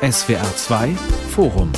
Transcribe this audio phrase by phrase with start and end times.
[0.00, 0.94] SWR 2
[1.30, 1.72] Forum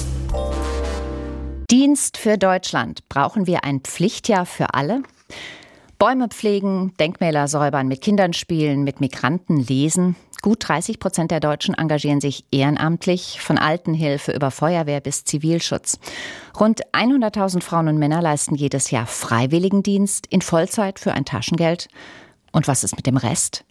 [1.70, 3.08] Dienst für Deutschland.
[3.08, 5.02] Brauchen wir ein Pflichtjahr für alle?
[5.98, 10.16] Bäume pflegen, Denkmäler säubern, mit Kindern spielen, mit Migranten lesen.
[10.42, 15.98] Gut 30 Prozent der Deutschen engagieren sich ehrenamtlich, von Altenhilfe über Feuerwehr bis Zivilschutz.
[16.60, 21.88] Rund 100.000 Frauen und Männer leisten jedes Jahr Freiwilligendienst in Vollzeit für ein Taschengeld.
[22.52, 23.64] Und was ist mit dem Rest?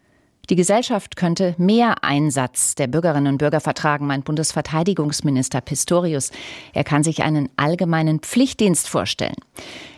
[0.50, 6.32] Die Gesellschaft könnte mehr Einsatz der Bürgerinnen und Bürger vertragen, meint Bundesverteidigungsminister Pistorius.
[6.74, 9.36] Er kann sich einen allgemeinen Pflichtdienst vorstellen.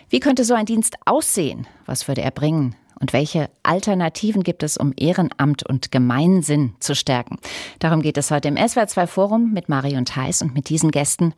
[0.09, 1.67] Wie könnte so ein Dienst aussehen?
[1.85, 2.75] Was würde er bringen?
[2.99, 7.39] Und welche Alternativen gibt es, um Ehrenamt und Gemeinsinn zu stärken?
[7.79, 11.33] Darum geht es heute im SWR2 Forum mit Marion Theis und mit diesen Gästen.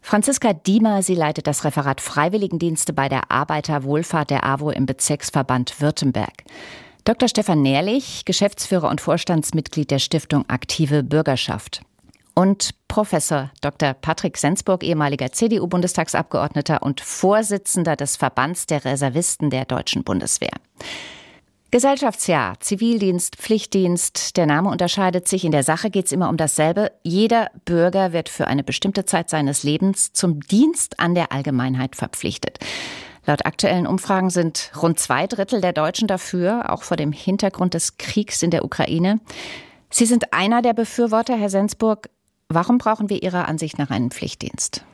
[0.00, 6.44] Franziska Diemer, sie leitet das Referat Freiwilligendienste bei der Arbeiterwohlfahrt der AWO im Bezirksverband Württemberg.
[7.04, 7.28] Dr.
[7.28, 11.82] Stefan Nährlich, Geschäftsführer und Vorstandsmitglied der Stiftung Aktive Bürgerschaft.
[12.34, 13.94] Und Professor Dr.
[13.94, 20.52] Patrick Sensburg, ehemaliger CDU-Bundestagsabgeordneter und Vorsitzender des Verbands der Reservisten der deutschen Bundeswehr.
[21.70, 25.44] Gesellschaftsjahr, Zivildienst, Pflichtdienst, der Name unterscheidet sich.
[25.44, 26.90] In der Sache geht es immer um dasselbe.
[27.04, 32.58] Jeder Bürger wird für eine bestimmte Zeit seines Lebens zum Dienst an der Allgemeinheit verpflichtet.
[33.26, 37.98] Laut aktuellen Umfragen sind rund zwei Drittel der Deutschen dafür, auch vor dem Hintergrund des
[37.98, 39.20] Kriegs in der Ukraine.
[39.90, 42.08] Sie sind einer der Befürworter, Herr Sensburg.
[42.48, 44.84] Warum brauchen wir Ihrer Ansicht nach einen Pflichtdienst?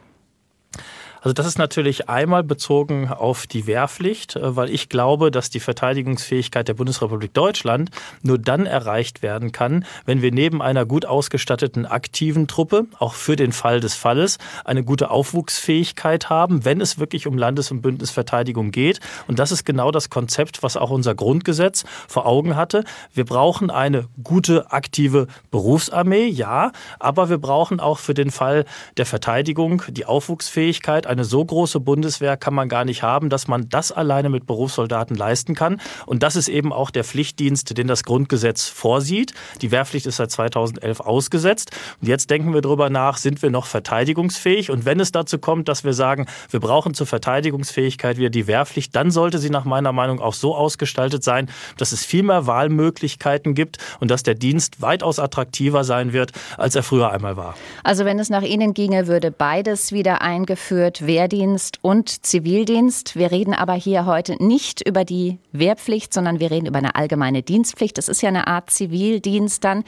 [1.21, 5.61] Also das ist natürlich einmal bezogen auf die Wehrpflicht, äh, weil ich glaube, dass die
[5.61, 7.91] Verteidigungsfähigkeit der Bundesrepublik Deutschland
[8.23, 13.37] nur dann erreicht werden kann, wenn wir neben einer gut ausgestatteten aktiven Truppe, auch für
[13.37, 18.71] den Fall des Falles, eine gute Aufwuchsfähigkeit haben, wenn es wirklich um Landes- und Bündnisverteidigung
[18.71, 19.01] geht.
[19.27, 22.85] Und das ist genau das Konzept, was auch unser Grundgesetz vor Augen hatte.
[23.13, 28.65] Wir brauchen eine gute aktive Berufsarmee, ja, aber wir brauchen auch für den Fall
[28.97, 33.69] der Verteidigung die Aufwuchsfähigkeit, eine so große Bundeswehr kann man gar nicht haben, dass man
[33.69, 35.81] das alleine mit Berufssoldaten leisten kann.
[36.07, 39.33] Und das ist eben auch der Pflichtdienst, den das Grundgesetz vorsieht.
[39.63, 41.71] Die Wehrpflicht ist seit 2011 ausgesetzt.
[42.01, 44.71] Und jetzt denken wir darüber nach, sind wir noch verteidigungsfähig?
[44.71, 48.95] Und wenn es dazu kommt, dass wir sagen, wir brauchen zur Verteidigungsfähigkeit wieder die Wehrpflicht,
[48.95, 53.55] dann sollte sie nach meiner Meinung auch so ausgestaltet sein, dass es viel mehr Wahlmöglichkeiten
[53.55, 57.55] gibt und dass der Dienst weitaus attraktiver sein wird, als er früher einmal war.
[57.83, 63.17] Also wenn es nach Ihnen ginge, würde beides wieder eingeführt Wehrdienst und Zivildienst.
[63.17, 67.43] Wir reden aber hier heute nicht über die Wehrpflicht, sondern wir reden über eine allgemeine
[67.43, 67.99] Dienstpflicht.
[67.99, 69.83] Das ist ja eine Art Zivildienst dann.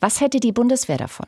[0.00, 1.26] Was hätte die Bundeswehr davon?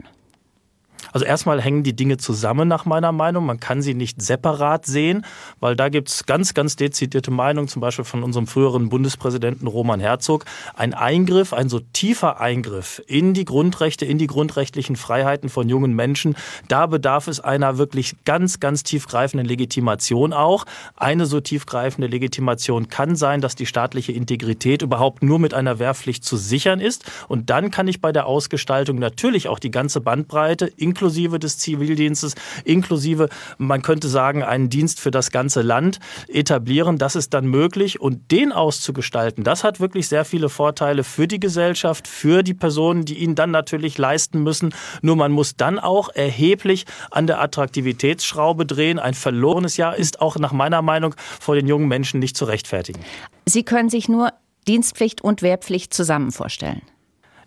[1.13, 3.47] Also erstmal hängen die Dinge zusammen nach meiner Meinung.
[3.47, 5.25] Man kann sie nicht separat sehen,
[5.61, 10.01] weil da gibt es ganz, ganz dezidierte Meinungen, zum Beispiel von unserem früheren Bundespräsidenten Roman
[10.01, 10.45] Herzog.
[10.75, 15.95] Ein Eingriff, ein so tiefer Eingriff in die Grundrechte, in die grundrechtlichen Freiheiten von jungen
[15.95, 16.37] Menschen,
[16.69, 20.65] da bedarf es einer wirklich ganz, ganz tiefgreifenden Legitimation auch.
[20.97, 26.25] Eine so tiefgreifende Legitimation kann sein, dass die staatliche Integrität überhaupt nur mit einer Wehrpflicht
[26.25, 27.05] zu sichern ist.
[27.29, 31.59] Und dann kann ich bei der Ausgestaltung natürlich auch die ganze Bandbreite, inklusive inklusive des
[31.59, 36.99] Zivildienstes, inklusive, man könnte sagen, einen Dienst für das ganze Land etablieren.
[36.99, 41.39] Das ist dann möglich und den auszugestalten, das hat wirklich sehr viele Vorteile für die
[41.39, 44.75] Gesellschaft, für die Personen, die ihn dann natürlich leisten müssen.
[45.01, 48.99] Nur man muss dann auch erheblich an der Attraktivitätsschraube drehen.
[48.99, 53.05] Ein verlorenes Jahr ist auch nach meiner Meinung vor den jungen Menschen nicht zu rechtfertigen.
[53.47, 54.33] Sie können sich nur
[54.67, 56.83] Dienstpflicht und Wehrpflicht zusammen vorstellen.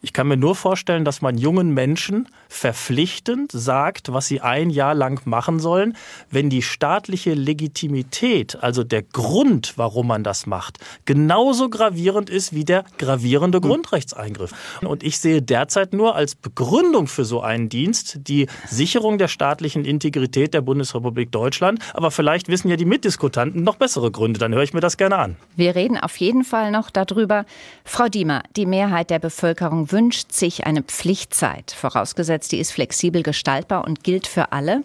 [0.04, 4.96] Ich kann mir nur vorstellen, dass man jungen Menschen verpflichtend sagt, was sie ein Jahr
[4.96, 5.96] lang machen sollen,
[6.32, 12.66] wenn die staatliche Legitimität, also der Grund, warum man das macht, genauso gravierend ist wie
[12.66, 13.70] der gravierende hm.
[13.70, 14.54] Grundrechtseingriff.
[14.82, 19.86] Und ich sehe derzeit nur als Begründung für so einen Dienst die Sicherung der staatlichen
[19.86, 21.80] Integrität der Bundesrepublik Deutschland.
[21.94, 24.40] Aber vielleicht wissen ja die Mitdiskutanten noch bessere Gründe.
[24.40, 25.36] Dann höre ich mir das gerne an.
[25.56, 27.46] Wir reden auf jeden Fall noch darüber.
[27.86, 33.86] Frau Diemer, die Mehrheit der Bevölkerung wünscht sich eine Pflichtzeit, vorausgesetzt, die ist flexibel gestaltbar
[33.86, 34.84] und gilt für alle.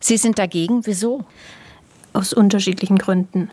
[0.00, 0.86] Sie sind dagegen.
[0.86, 1.24] Wieso?
[2.12, 3.50] Aus unterschiedlichen Gründen.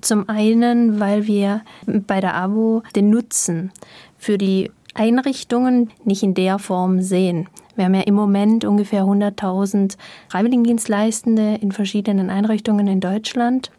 [0.00, 3.72] Zum einen, weil wir bei der AWO den Nutzen
[4.18, 7.48] für die Einrichtungen nicht in der Form sehen.
[7.76, 9.96] Wir haben ja im Moment ungefähr 100.000
[10.28, 13.70] Freiwilligendienstleistende in verschiedenen Einrichtungen in Deutschland.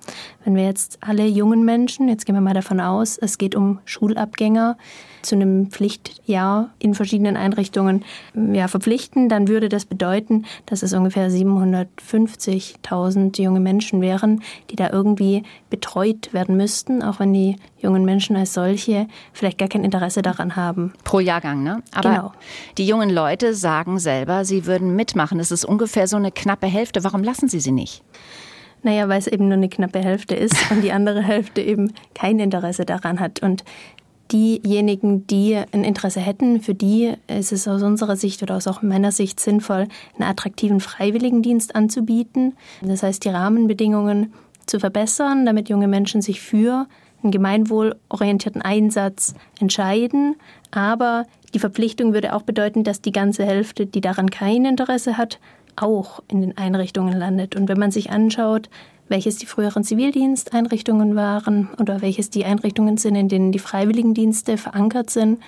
[0.47, 3.79] Wenn wir jetzt alle jungen Menschen, jetzt gehen wir mal davon aus, es geht um
[3.83, 4.77] Schulabgänger,
[5.21, 8.05] zu einem Pflichtjahr in verschiedenen Einrichtungen
[8.53, 14.89] ja, verpflichten, dann würde das bedeuten, dass es ungefähr 750.000 junge Menschen wären, die da
[14.89, 20.21] irgendwie betreut werden müssten, auch wenn die jungen Menschen als solche vielleicht gar kein Interesse
[20.21, 20.93] daran haben.
[21.03, 21.83] Pro Jahrgang, ne?
[21.93, 22.31] Aber genau.
[22.77, 25.41] die jungen Leute sagen selber, sie würden mitmachen.
[25.41, 27.03] Es ist ungefähr so eine knappe Hälfte.
[27.03, 28.01] Warum lassen Sie sie nicht?
[28.87, 32.39] Naja, weil es eben nur eine knappe Hälfte ist und die andere Hälfte eben kein
[32.39, 33.43] Interesse daran hat.
[33.43, 33.65] Und
[34.31, 38.81] diejenigen, die ein Interesse hätten, für die ist es aus unserer Sicht oder aus auch
[38.81, 42.55] meiner Sicht sinnvoll, einen attraktiven Freiwilligendienst anzubieten.
[42.81, 44.31] Das heißt, die Rahmenbedingungen
[44.67, 46.87] zu verbessern, damit junge Menschen sich für
[47.23, 50.37] einen gemeinwohlorientierten Einsatz entscheiden.
[50.71, 55.39] Aber die Verpflichtung würde auch bedeuten, dass die ganze Hälfte, die daran kein Interesse hat,
[55.77, 57.55] auch in den Einrichtungen landet.
[57.55, 58.69] Und wenn man sich anschaut,
[59.09, 65.09] welches die früheren Zivildiensteinrichtungen waren oder welches die Einrichtungen sind, in denen die Freiwilligendienste verankert
[65.09, 65.39] sind,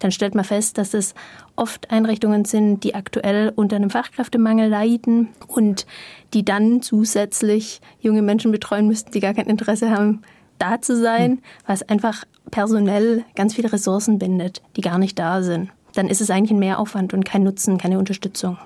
[0.00, 1.14] dann stellt man fest, dass es
[1.54, 5.86] oft Einrichtungen sind, die aktuell unter einem Fachkräftemangel leiden und
[6.32, 10.22] die dann zusätzlich junge Menschen betreuen müssten, die gar kein Interesse haben,
[10.58, 11.38] da zu sein, hm.
[11.66, 15.70] was einfach personell ganz viele Ressourcen bindet, die gar nicht da sind.
[15.94, 18.58] Dann ist es eigentlich ein Mehraufwand und kein Nutzen, keine Unterstützung.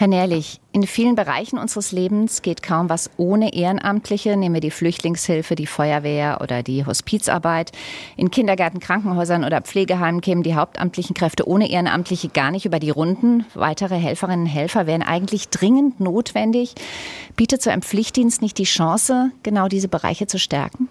[0.00, 4.36] Herr Nährlich, in vielen Bereichen unseres Lebens geht kaum was ohne Ehrenamtliche.
[4.36, 7.72] Nehmen wir die Flüchtlingshilfe, die Feuerwehr oder die Hospizarbeit.
[8.16, 12.90] In Kindergärten, Krankenhäusern oder Pflegeheimen kämen die hauptamtlichen Kräfte ohne Ehrenamtliche gar nicht über die
[12.90, 13.44] Runden.
[13.54, 16.76] Weitere Helferinnen und Helfer wären eigentlich dringend notwendig.
[17.34, 20.88] Bietet so ein Pflichtdienst nicht die Chance, genau diese Bereiche zu stärken?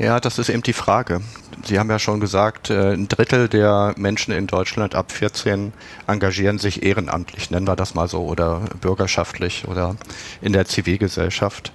[0.00, 1.20] Ja, das ist eben die Frage.
[1.64, 5.72] Sie haben ja schon gesagt, äh, ein Drittel der Menschen in Deutschland ab 14
[6.06, 9.96] engagieren sich ehrenamtlich, nennen wir das mal so, oder bürgerschaftlich oder
[10.40, 11.72] in der Zivilgesellschaft.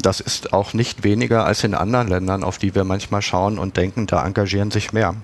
[0.00, 3.76] Das ist auch nicht weniger als in anderen Ländern, auf die wir manchmal schauen und
[3.76, 5.14] denken, da engagieren sich mehr.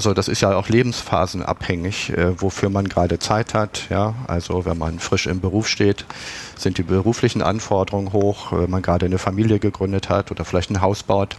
[0.00, 3.82] Also das ist ja auch lebensphasenabhängig, äh, wofür man gerade Zeit hat.
[3.90, 6.06] Ja, also wenn man frisch im Beruf steht,
[6.56, 8.50] sind die beruflichen Anforderungen hoch.
[8.50, 11.36] Wenn man gerade eine Familie gegründet hat oder vielleicht ein Haus baut,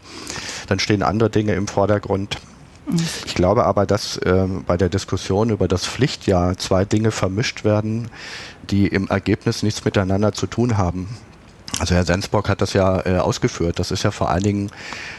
[0.67, 2.37] dann stehen andere Dinge im Vordergrund.
[3.25, 8.09] Ich glaube aber, dass äh, bei der Diskussion über das Pflichtjahr zwei Dinge vermischt werden,
[8.69, 11.07] die im Ergebnis nichts miteinander zu tun haben.
[11.81, 13.79] Also Herr Sensbock hat das ja äh, ausgeführt.
[13.79, 14.71] Das ist ja vor allen Dingen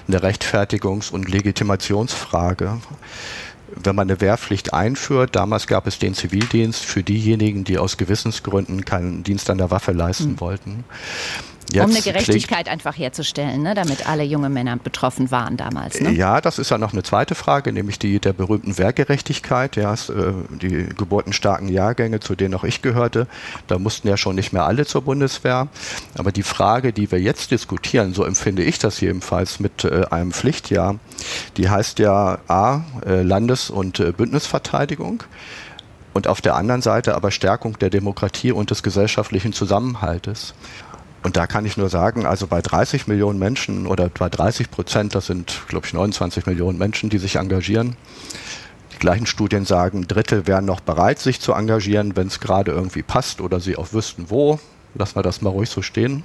[0.06, 2.78] eine Rechtfertigungs- und Legitimationsfrage.
[3.74, 8.84] Wenn man eine Wehrpflicht einführt, damals gab es den Zivildienst für diejenigen, die aus Gewissensgründen
[8.84, 10.40] keinen Dienst an der Waffe leisten mhm.
[10.40, 10.84] wollten.
[11.72, 16.00] Jetzt um eine Gerechtigkeit einfach herzustellen, ne, damit alle junge Männer betroffen waren damals.
[16.00, 16.10] Ne?
[16.12, 19.76] Ja, das ist ja noch eine zweite Frage, nämlich die der berühmten Wehrgerechtigkeit.
[19.76, 19.96] Ja, äh,
[20.50, 23.26] die geburtenstarken Jahrgänge, zu denen auch ich gehörte,
[23.66, 25.68] da mussten ja schon nicht mehr alle zur Bundeswehr.
[26.16, 30.32] Aber die Frage, die wir jetzt diskutieren, so empfinde ich das jedenfalls mit äh, einem
[30.32, 30.96] Pflichtjahr,
[31.56, 35.24] die heißt ja A, äh, Landes- und Bündnisverteidigung
[36.12, 40.54] und auf der anderen Seite aber Stärkung der Demokratie und des gesellschaftlichen Zusammenhaltes.
[41.22, 45.14] Und da kann ich nur sagen, also bei 30 Millionen Menschen oder bei 30 Prozent,
[45.14, 47.96] das sind, glaube ich, 29 Millionen Menschen, die sich engagieren.
[48.92, 52.72] Die gleichen Studien sagen, ein Drittel wären noch bereit, sich zu engagieren, wenn es gerade
[52.72, 54.58] irgendwie passt oder sie auch wüssten, wo.
[54.94, 56.24] Lassen wir das mal ruhig so stehen.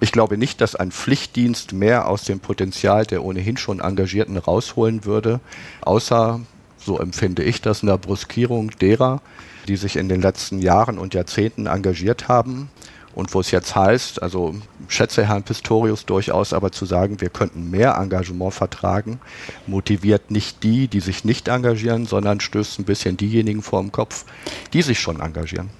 [0.00, 5.04] Ich glaube nicht, dass ein Pflichtdienst mehr aus dem Potenzial der ohnehin schon Engagierten rausholen
[5.04, 5.40] würde,
[5.80, 6.40] außer,
[6.78, 9.20] so empfinde ich das, einer Bruskierung derer,
[9.66, 12.70] die sich in den letzten Jahren und Jahrzehnten engagiert haben
[13.16, 14.54] und wo es jetzt heißt, also
[14.88, 19.18] schätze Herrn Pistorius durchaus, aber zu sagen, wir könnten mehr Engagement vertragen,
[19.66, 24.26] motiviert nicht die, die sich nicht engagieren, sondern stößt ein bisschen diejenigen vor dem Kopf,
[24.74, 25.70] die sich schon engagieren.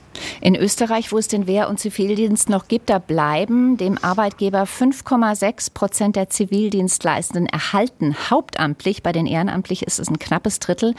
[0.40, 5.72] In Österreich, wo es den Wehr- und Zivildienst noch gibt, da bleiben dem Arbeitgeber 5,6
[5.72, 8.16] Prozent der Zivildienstleistenden erhalten.
[8.30, 10.94] Hauptamtlich, bei den Ehrenamtlich ist es ein knappes Drittel.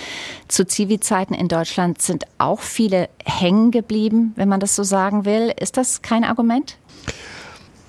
[0.48, 5.54] Zu Zivilzeiten in Deutschland sind auch viele hängen geblieben, wenn man das so sagen will.
[5.60, 6.78] Ist das kein Argument?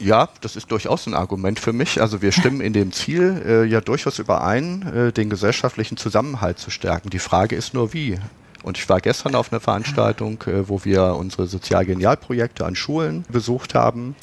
[0.00, 2.00] Ja, das ist durchaus ein Argument für mich.
[2.00, 6.70] Also wir stimmen in dem Ziel äh, ja durchaus überein, äh, den gesellschaftlichen Zusammenhalt zu
[6.70, 7.10] stärken.
[7.10, 8.18] Die Frage ist nur wie.
[8.62, 13.74] Und ich war gestern auf einer Veranstaltung, äh, wo wir unsere Sozialgenialprojekte an Schulen besucht
[13.74, 14.16] haben.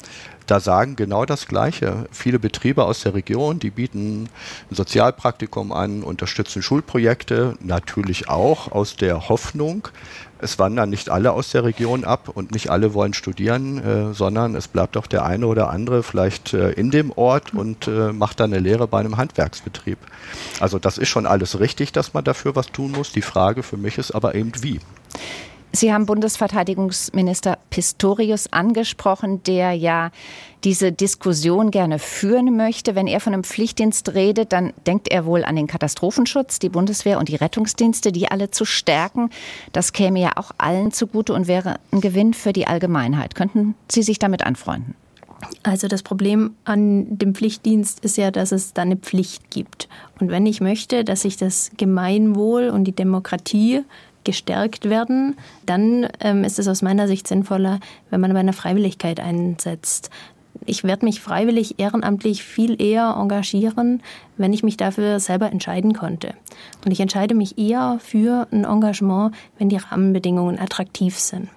[0.46, 2.06] Da sagen genau das Gleiche.
[2.12, 4.28] Viele Betriebe aus der Region, die bieten
[4.70, 9.88] ein Sozialpraktikum an, unterstützen Schulprojekte, natürlich auch aus der Hoffnung,
[10.40, 14.54] es wandern nicht alle aus der Region ab und nicht alle wollen studieren, äh, sondern
[14.54, 18.40] es bleibt auch der eine oder andere vielleicht äh, in dem Ort und äh, macht
[18.40, 19.98] dann eine Lehre bei einem Handwerksbetrieb.
[20.60, 23.12] Also das ist schon alles richtig, dass man dafür was tun muss.
[23.12, 24.80] Die Frage für mich ist aber eben wie.
[25.76, 30.10] Sie haben Bundesverteidigungsminister Pistorius angesprochen, der ja
[30.64, 32.94] diese Diskussion gerne führen möchte.
[32.94, 37.18] Wenn er von einem Pflichtdienst redet, dann denkt er wohl an den Katastrophenschutz, die Bundeswehr
[37.18, 39.28] und die Rettungsdienste, die alle zu stärken.
[39.72, 43.34] Das käme ja auch allen zugute und wäre ein Gewinn für die Allgemeinheit.
[43.34, 44.94] Könnten Sie sich damit anfreunden?
[45.62, 49.88] Also das Problem an dem Pflichtdienst ist ja, dass es da eine Pflicht gibt.
[50.18, 53.84] Und wenn ich möchte, dass sich das Gemeinwohl und die Demokratie
[54.26, 57.80] gestärkt werden, dann ähm, ist es aus meiner Sicht sinnvoller,
[58.10, 60.10] wenn man bei einer Freiwilligkeit einsetzt.
[60.64, 64.02] Ich werde mich freiwillig ehrenamtlich viel eher engagieren,
[64.36, 66.34] wenn ich mich dafür selber entscheiden konnte.
[66.84, 71.48] Und ich entscheide mich eher für ein Engagement, wenn die Rahmenbedingungen attraktiv sind.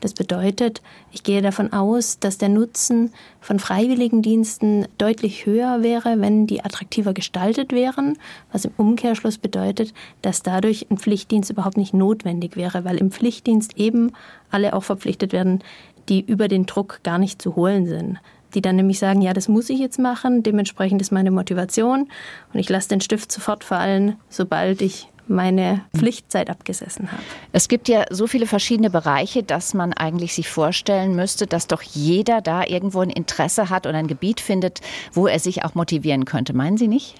[0.00, 0.82] Das bedeutet,
[1.12, 7.14] ich gehe davon aus, dass der Nutzen von Freiwilligendiensten deutlich höher wäre, wenn die attraktiver
[7.14, 8.18] gestaltet wären,
[8.52, 13.76] was im Umkehrschluss bedeutet, dass dadurch ein Pflichtdienst überhaupt nicht notwendig wäre, weil im Pflichtdienst
[13.78, 14.12] eben
[14.50, 15.62] alle auch verpflichtet werden,
[16.08, 18.18] die über den Druck gar nicht zu holen sind
[18.54, 22.08] die dann nämlich sagen, ja, das muss ich jetzt machen, dementsprechend ist meine Motivation
[22.52, 27.22] und ich lasse den Stift sofort fallen, sobald ich meine Pflichtzeit abgesessen habe.
[27.52, 31.82] Es gibt ja so viele verschiedene Bereiche, dass man eigentlich sich vorstellen müsste, dass doch
[31.82, 34.80] jeder da irgendwo ein Interesse hat oder ein Gebiet findet,
[35.12, 36.52] wo er sich auch motivieren könnte.
[36.52, 37.14] Meinen Sie nicht?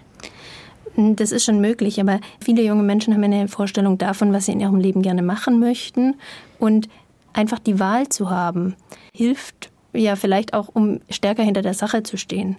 [0.97, 4.61] Das ist schon möglich, aber viele junge Menschen haben eine Vorstellung davon, was sie in
[4.61, 6.14] ihrem Leben gerne machen möchten.
[6.61, 6.88] Und
[7.35, 8.75] einfach die Wahl zu haben,
[9.12, 12.57] hilft ja vielleicht auch, um stärker hinter der Sache zu stehen.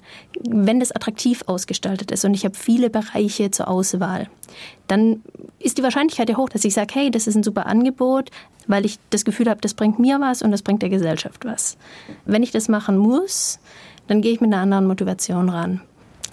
[0.47, 4.29] Wenn das attraktiv ausgestaltet ist und ich habe viele Bereiche zur Auswahl,
[4.87, 5.21] dann
[5.59, 8.31] ist die Wahrscheinlichkeit ja hoch, dass ich sage, hey, das ist ein super Angebot,
[8.67, 11.77] weil ich das Gefühl habe, das bringt mir was und das bringt der Gesellschaft was.
[12.25, 13.59] Wenn ich das machen muss,
[14.07, 15.81] dann gehe ich mit einer anderen Motivation ran.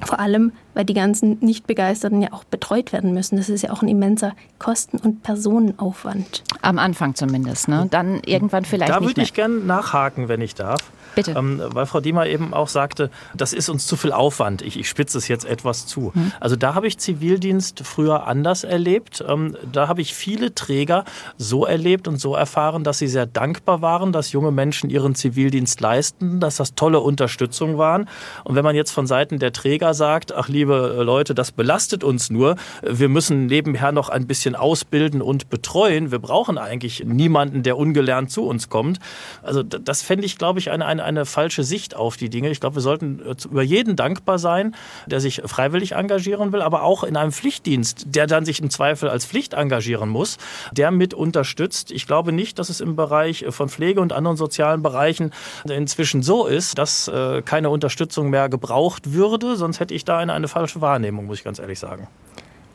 [0.05, 3.37] Vor allem, weil die ganzen Nichtbegeisterten ja auch betreut werden müssen.
[3.37, 6.43] Das ist ja auch ein immenser Kosten- und Personenaufwand.
[6.63, 7.87] Am Anfang zumindest, ne?
[7.91, 8.91] Dann irgendwann vielleicht.
[8.91, 10.81] Da würde ich gerne nachhaken, wenn ich darf.
[11.15, 11.33] Bitte.
[11.33, 14.63] Ähm, weil Frau Diemer eben auch sagte, das ist uns zu viel Aufwand.
[14.63, 16.15] Ich, ich spitze es jetzt etwas zu.
[16.15, 16.33] Hm.
[16.41, 19.25] Also da habe ich Zivildienst früher anders erlebt.
[19.27, 21.05] Ähm, da habe ich viele Träger
[21.37, 25.81] so erlebt und so erfahren, dass sie sehr dankbar waren, dass junge Menschen ihren Zivildienst
[25.81, 28.09] leisten, dass das tolle Unterstützung waren.
[28.45, 32.31] Und wenn man jetzt von Seiten der Träger sagt, ach liebe Leute, das belastet uns
[32.31, 37.77] nur, wir müssen nebenher noch ein bisschen ausbilden und betreuen, wir brauchen eigentlich niemanden, der
[37.77, 38.99] ungelernt zu uns kommt.
[39.43, 42.51] Also das fände ich, glaube ich, eine, eine eine falsche Sicht auf die Dinge.
[42.51, 44.75] Ich glaube, wir sollten äh, über jeden dankbar sein,
[45.07, 49.09] der sich freiwillig engagieren will, aber auch in einem Pflichtdienst, der dann sich im Zweifel
[49.09, 50.39] als Pflicht engagieren muss,
[50.73, 51.91] der mit unterstützt.
[51.91, 55.33] Ich glaube nicht, dass es im Bereich von Pflege und anderen sozialen Bereichen
[55.69, 59.57] inzwischen so ist, dass äh, keine Unterstützung mehr gebraucht würde.
[59.57, 62.09] Sonst hätte ich da eine, eine falsche Wahrnehmung, muss ich ganz ehrlich sagen.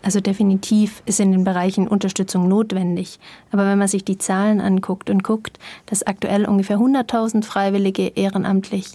[0.07, 3.19] Also definitiv ist in den Bereichen Unterstützung notwendig.
[3.51, 8.93] Aber wenn man sich die Zahlen anguckt und guckt, dass aktuell ungefähr 100.000 Freiwillige ehrenamtlich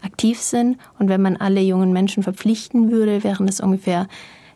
[0.00, 4.08] aktiv sind und wenn man alle jungen Menschen verpflichten würde, wären es ungefähr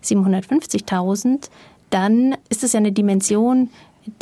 [0.02, 1.50] 750.000,
[1.90, 3.68] dann ist es ja eine Dimension,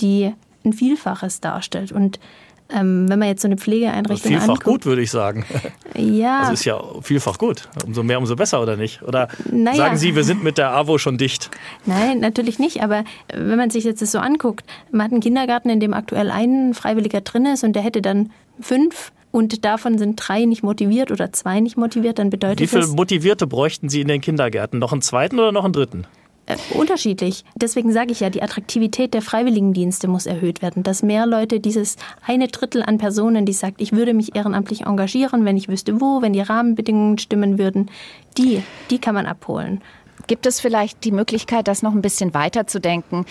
[0.01, 0.33] die
[0.65, 1.93] ein Vielfaches darstellt.
[1.93, 2.19] Und
[2.69, 5.45] ähm, wenn man jetzt so eine Pflegeeinrichtung vielfach anguckt, gut, würde ich sagen.
[5.99, 6.43] Ja.
[6.43, 7.71] Das ist ja vielfach gut.
[7.87, 9.01] Umso mehr, umso besser, oder nicht?
[9.03, 9.77] Oder naja.
[9.79, 11.51] sagen Sie, wir sind mit der AWO schon dicht?
[11.87, 12.83] Nein, natürlich nicht.
[12.83, 16.31] Aber wenn man sich jetzt das so anguckt, man hat einen Kindergarten, in dem aktuell
[16.31, 18.31] ein Freiwilliger drin ist und der hätte dann
[18.61, 22.75] fünf und davon sind drei nicht motiviert oder zwei nicht motiviert, dann bedeutet das...
[22.75, 24.79] Wie viele Motivierte bräuchten Sie in den Kindergärten?
[24.79, 26.07] Noch einen zweiten oder noch einen dritten?
[26.47, 27.45] Äh, unterschiedlich.
[27.57, 31.97] Deswegen sage ich ja, die Attraktivität der Freiwilligendienste muss erhöht werden, dass mehr Leute dieses
[32.25, 36.23] eine Drittel an Personen, die sagt, ich würde mich ehrenamtlich engagieren, wenn ich wüsste wo,
[36.23, 37.91] wenn die Rahmenbedingungen stimmen würden,
[38.39, 39.83] die, die kann man abholen.
[40.29, 43.27] Gibt es vielleicht die Möglichkeit, das noch ein bisschen weiter zu denken?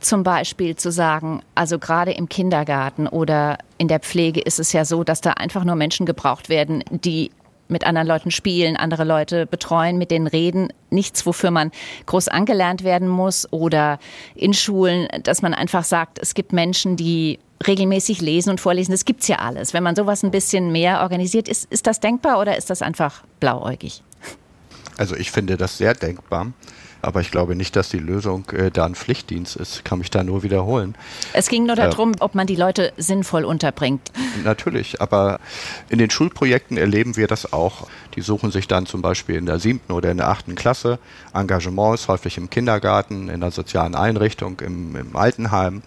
[0.00, 4.84] Zum Beispiel zu sagen, also gerade im Kindergarten oder in der Pflege ist es ja
[4.84, 7.30] so, dass da einfach nur Menschen gebraucht werden, die
[7.68, 10.72] mit anderen Leuten spielen, andere Leute betreuen, mit denen reden.
[10.90, 11.70] Nichts, wofür man
[12.06, 13.98] groß angelernt werden muss oder
[14.34, 18.92] in Schulen, dass man einfach sagt, es gibt Menschen, die regelmäßig lesen und vorlesen.
[18.92, 19.74] Das gibt's ja alles.
[19.74, 23.24] Wenn man sowas ein bisschen mehr organisiert, ist, ist das denkbar oder ist das einfach
[23.40, 24.02] blauäugig?
[24.96, 26.52] Also ich finde das sehr denkbar.
[27.00, 29.76] Aber ich glaube nicht, dass die Lösung äh, da ein Pflichtdienst ist.
[29.76, 30.96] Ich kann mich da nur wiederholen.
[31.32, 34.10] Es ging nur darum, äh, ob man die Leute sinnvoll unterbringt.
[34.44, 35.40] Natürlich, aber
[35.88, 37.88] in den Schulprojekten erleben wir das auch.
[38.16, 40.98] Die suchen sich dann zum Beispiel in der siebten oder in der achten Klasse
[41.32, 45.82] Engagements, häufig im Kindergarten, in der sozialen Einrichtung, im, im Altenheim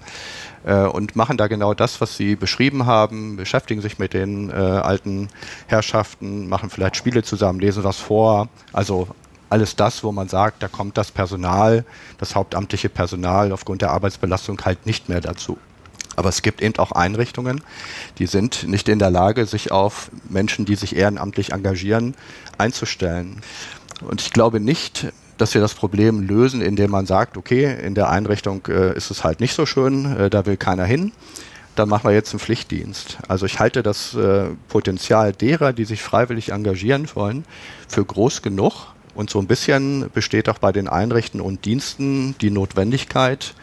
[0.63, 4.53] äh, und machen da genau das, was Sie beschrieben haben, beschäftigen sich mit den äh,
[4.53, 5.29] alten
[5.67, 9.07] Herrschaften, machen vielleicht Spiele zusammen, lesen was vor, also
[9.51, 11.85] alles das, wo man sagt, da kommt das Personal,
[12.17, 15.57] das hauptamtliche Personal aufgrund der Arbeitsbelastung halt nicht mehr dazu.
[16.15, 17.61] Aber es gibt eben auch Einrichtungen,
[18.17, 22.15] die sind nicht in der Lage, sich auf Menschen, die sich ehrenamtlich engagieren,
[22.57, 23.41] einzustellen.
[24.01, 28.09] Und ich glaube nicht, dass wir das Problem lösen, indem man sagt, okay, in der
[28.09, 31.11] Einrichtung äh, ist es halt nicht so schön, äh, da will keiner hin,
[31.75, 33.17] dann machen wir jetzt einen Pflichtdienst.
[33.27, 37.45] Also ich halte das äh, Potenzial derer, die sich freiwillig engagieren wollen,
[37.87, 38.90] für groß genug.
[39.13, 43.53] Und so ein bisschen besteht auch bei den Einrichtungen und Diensten die Notwendigkeit,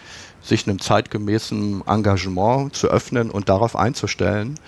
[0.42, 4.58] sich einem zeitgemäßen Engagement zu öffnen und darauf einzustellen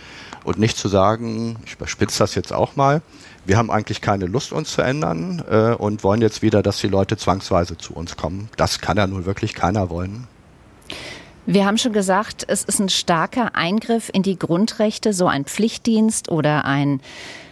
[0.44, 3.02] und nicht zu sagen, ich überspitze das jetzt auch mal,
[3.46, 6.88] wir haben eigentlich keine Lust, uns zu ändern äh, und wollen jetzt wieder, dass die
[6.88, 8.48] Leute zwangsweise zu uns kommen.
[8.56, 10.26] Das kann ja nun wirklich keiner wollen.
[11.46, 16.30] Wir haben schon gesagt, es ist ein starker Eingriff in die Grundrechte, so ein Pflichtdienst
[16.30, 17.00] oder ein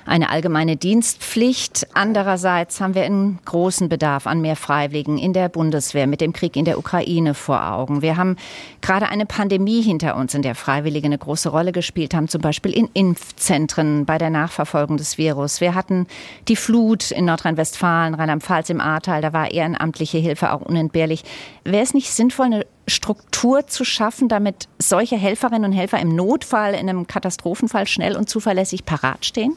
[0.09, 1.87] eine allgemeine Dienstpflicht.
[1.95, 6.57] Andererseits haben wir einen großen Bedarf an mehr Freiwilligen in der Bundeswehr mit dem Krieg
[6.57, 8.03] in der Ukraine vor Augen.
[8.03, 8.37] Wir haben
[8.81, 12.73] gerade eine Pandemie hinter uns, in der Freiwillige eine große Rolle gespielt haben, zum Beispiel
[12.73, 15.61] in Impfzentren bei der Nachverfolgung des Virus.
[15.61, 16.07] Wir hatten
[16.49, 21.23] die Flut in Nordrhein-Westfalen, Rheinland-Pfalz im Ahrtal, da war ehrenamtliche Hilfe auch unentbehrlich.
[21.65, 26.75] Wäre es nicht sinnvoll, eine Struktur zu schaffen, damit solche Helferinnen und Helfer im Notfall,
[26.75, 29.57] in einem Katastrophenfall schnell und zuverlässig parat stehen?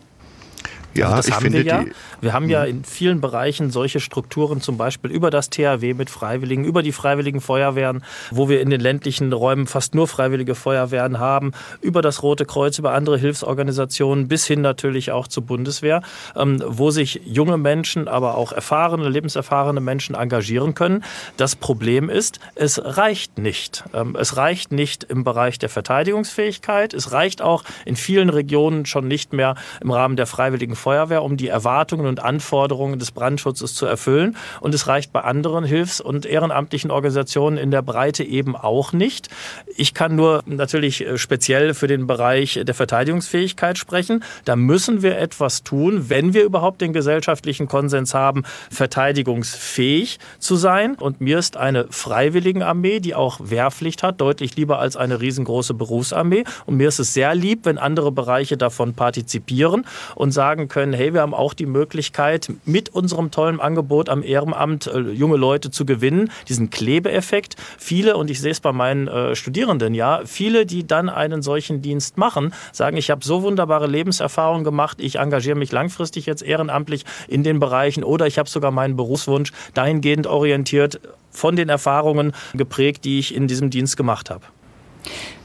[0.94, 1.86] Ja, also das ich haben finde wir ja.
[2.22, 2.70] Wir haben ja hm.
[2.70, 7.42] in vielen Bereichen solche Strukturen, zum Beispiel über das THW mit Freiwilligen, über die Freiwilligen
[7.42, 12.46] Feuerwehren, wo wir in den ländlichen Räumen fast nur Freiwillige Feuerwehren haben, über das Rote
[12.46, 16.02] Kreuz, über andere Hilfsorganisationen, bis hin natürlich auch zur Bundeswehr,
[16.36, 21.04] ähm, wo sich junge Menschen, aber auch erfahrene, lebenserfahrene Menschen engagieren können.
[21.38, 23.84] Das Problem ist, es reicht nicht.
[23.94, 26.94] Ähm, es reicht nicht im Bereich der Verteidigungsfähigkeit.
[26.94, 31.38] Es reicht auch in vielen Regionen schon nicht mehr im Rahmen der Freiwilligen Feuerwehr, um
[31.38, 34.36] die Erwartungen und Anforderungen des Brandschutzes zu erfüllen.
[34.60, 39.30] Und es reicht bei anderen Hilfs- und ehrenamtlichen Organisationen in der Breite eben auch nicht.
[39.78, 44.24] Ich kann nur natürlich äh, speziell für den Bereich der Verteidigungsfähigkeit sprechen.
[44.46, 50.96] Da müssen wir etwas tun, wenn wir überhaupt den gesellschaftlichen Konsens haben, verteidigungsfähig zu sein.
[50.96, 56.44] Und mir ist eine Freiwilligenarmee, die auch Wehrpflicht hat, deutlich lieber als eine riesengroße Berufsarmee.
[56.66, 59.86] Und mir ist es sehr lieb, wenn andere Bereiche davon partizipieren
[60.16, 64.88] und sagen können, hey, wir haben auch die Möglichkeit, mit unserem tollen Angebot am Ehrenamt
[64.88, 67.58] äh, junge Leute zu gewinnen, diesen Klebeeffekt.
[67.78, 71.82] Viele, und ich sehe es bei meinen äh, Studierenden, ja, viele, die dann einen solchen
[71.82, 77.04] Dienst machen, sagen, ich habe so wunderbare Lebenserfahrungen gemacht, ich engagiere mich langfristig jetzt ehrenamtlich
[77.28, 83.06] in den Bereichen oder ich habe sogar meinen Berufswunsch dahingehend orientiert, von den Erfahrungen geprägt,
[83.06, 84.46] die ich in diesem Dienst gemacht habe.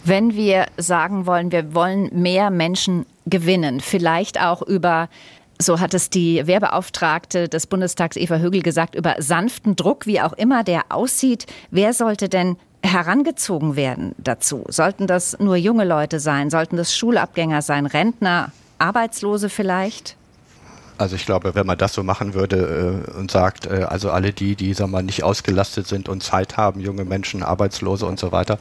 [0.05, 5.09] Wenn wir sagen wollen, wir wollen mehr Menschen gewinnen, vielleicht auch über
[5.59, 10.35] so hat es die Wehrbeauftragte des Bundestags Eva Högel gesagt, über sanften Druck, wie auch
[10.35, 11.47] immer der aussieht.
[11.71, 14.65] Wer sollte denn herangezogen werden dazu?
[14.69, 16.51] Sollten das nur junge Leute sein?
[16.51, 17.87] Sollten das Schulabgänger sein?
[17.87, 18.53] Rentner?
[18.79, 20.17] Arbeitslose vielleicht?
[20.99, 24.33] Also ich glaube, wenn man das so machen würde äh, und sagt, äh, also alle
[24.33, 28.33] die, die sagen wir, nicht ausgelastet sind und Zeit haben, junge Menschen, Arbeitslose und so
[28.33, 28.59] weiter,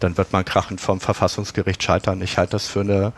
[0.00, 2.20] dann wird man krachend vom Verfassungsgericht scheitern.
[2.20, 3.12] Ich halte das für eine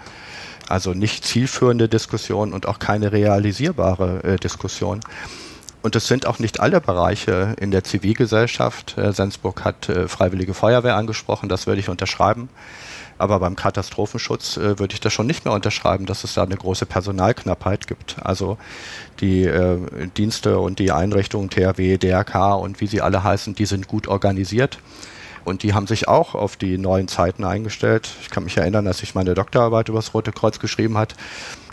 [0.71, 5.01] also nicht zielführende Diskussion und auch keine realisierbare äh, Diskussion.
[5.83, 8.99] Und es sind auch nicht alle Bereiche in der Zivilgesellschaft.
[8.99, 12.49] Äh, Sensburg hat äh, Freiwillige Feuerwehr angesprochen, das würde ich unterschreiben.
[13.17, 16.57] Aber beim Katastrophenschutz äh, würde ich das schon nicht mehr unterschreiben, dass es da eine
[16.57, 18.17] große Personalknappheit gibt.
[18.23, 18.59] Also
[19.21, 19.79] die äh,
[20.17, 24.79] Dienste und die Einrichtungen THW, DRK und wie sie alle heißen, die sind gut organisiert.
[25.45, 28.09] Und die haben sich auch auf die neuen Zeiten eingestellt.
[28.23, 31.15] Ich kann mich erinnern, als ich meine Doktorarbeit über das Rote Kreuz geschrieben hat,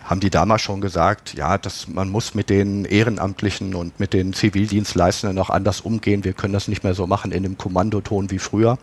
[0.03, 4.31] haben die damals schon gesagt, ja, dass man muss mit den Ehrenamtlichen und mit den
[4.31, 6.23] Zivildienstleistenden noch anders umgehen.
[6.23, 8.77] Wir können das nicht mehr so machen in dem Kommandoton wie früher.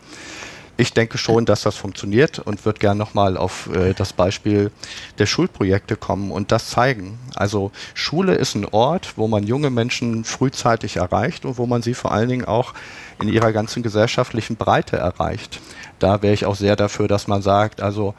[0.77, 4.71] Ich denke schon, dass das funktioniert und würde gerne nochmal auf äh, das Beispiel
[5.17, 7.17] der Schulprojekte kommen und das zeigen.
[7.33, 11.93] Also Schule ist ein Ort, wo man junge Menschen frühzeitig erreicht und wo man sie
[11.93, 12.73] vor allen Dingen auch
[13.21, 15.61] in ihrer ganzen gesellschaftlichen Breite erreicht.
[15.99, 18.13] Da wäre ich auch sehr dafür, dass man sagt, also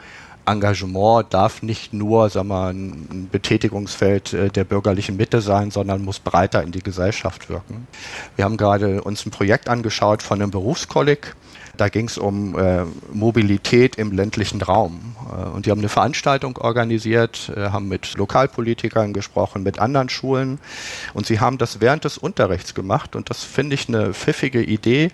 [0.47, 6.21] Engagement darf nicht nur sagen wir, ein Betätigungsfeld äh, der bürgerlichen Mitte sein, sondern muss
[6.21, 7.87] breiter in die Gesellschaft wirken.
[8.37, 11.35] Wir haben gerade uns ein Projekt angeschaut von einem Berufskolleg,
[11.77, 15.17] da ging es um äh, Mobilität im ländlichen Raum.
[15.31, 20.59] Äh, und die haben eine Veranstaltung organisiert, äh, haben mit Lokalpolitikern gesprochen, mit anderen Schulen.
[21.15, 23.17] Und sie haben das während des Unterrichts gemacht.
[23.17, 25.11] Und das finde ich eine pfiffige Idee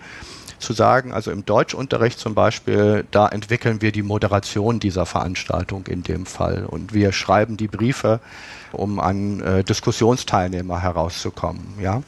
[0.63, 6.03] zu sagen, also im Deutschunterricht zum Beispiel, da entwickeln wir die Moderation dieser Veranstaltung in
[6.03, 8.19] dem Fall und wir schreiben die Briefe,
[8.71, 11.75] um an äh, Diskussionsteilnehmer herauszukommen.
[11.81, 12.01] Ja?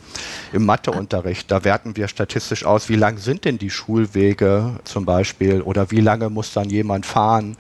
[0.52, 5.62] Im Matheunterricht, da werten wir statistisch aus, wie lang sind denn die Schulwege zum Beispiel
[5.62, 7.56] oder wie lange muss dann jemand fahren,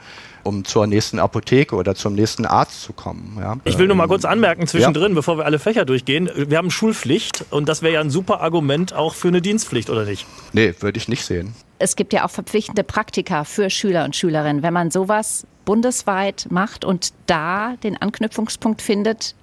[0.45, 3.37] um zur nächsten Apotheke oder zum nächsten Arzt zu kommen.
[3.39, 3.57] Ja.
[3.63, 5.15] Ich will nur mal kurz anmerken zwischendrin, ja.
[5.15, 6.29] bevor wir alle Fächer durchgehen.
[6.35, 10.05] Wir haben Schulpflicht und das wäre ja ein super Argument auch für eine Dienstpflicht, oder
[10.05, 10.25] nicht?
[10.53, 11.55] Nee, würde ich nicht sehen.
[11.79, 14.63] Es gibt ja auch verpflichtende Praktika für Schüler und Schülerinnen.
[14.63, 19.35] Wenn man sowas bundesweit macht und da den Anknüpfungspunkt findet,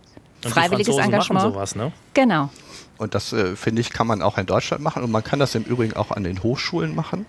[0.45, 1.53] und freiwilliges Engagement.
[1.53, 1.93] Sowas, ne?
[2.15, 2.51] Genau.
[3.03, 5.03] Und das, äh, finde ich, kann man auch in Deutschland machen.
[5.03, 7.27] Und man kann das im Übrigen auch an den Hochschulen machen.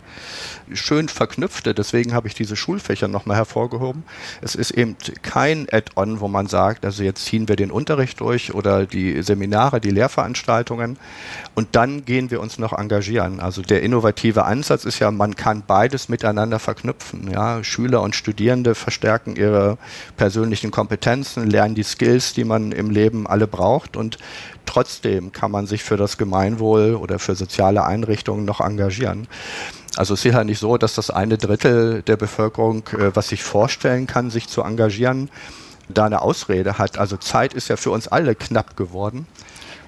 [0.71, 4.03] Schön verknüpfte, deswegen habe ich diese Schulfächer nochmal hervorgehoben.
[4.41, 8.53] Es ist eben kein Add-on, wo man sagt, also jetzt ziehen wir den Unterricht durch
[8.53, 10.97] oder die Seminare, die Lehrveranstaltungen
[11.55, 13.39] und dann gehen wir uns noch engagieren.
[13.39, 17.29] Also der innovative Ansatz ist ja, man kann beides miteinander verknüpfen.
[17.31, 17.63] Ja?
[17.63, 19.77] Schüler und Studierende verstärken ihre
[20.17, 24.17] persönlichen Kompetenzen, lernen die Skills, die man im Leben alle braucht und
[24.65, 29.27] trotzdem kann man sich für das Gemeinwohl oder für soziale Einrichtungen noch engagieren.
[29.95, 33.43] Also es ist ja nicht so, dass das eine Drittel der Bevölkerung, äh, was sich
[33.43, 35.29] vorstellen kann, sich zu engagieren,
[35.89, 36.97] da eine Ausrede hat.
[36.97, 39.27] Also Zeit ist ja für uns alle knapp geworden.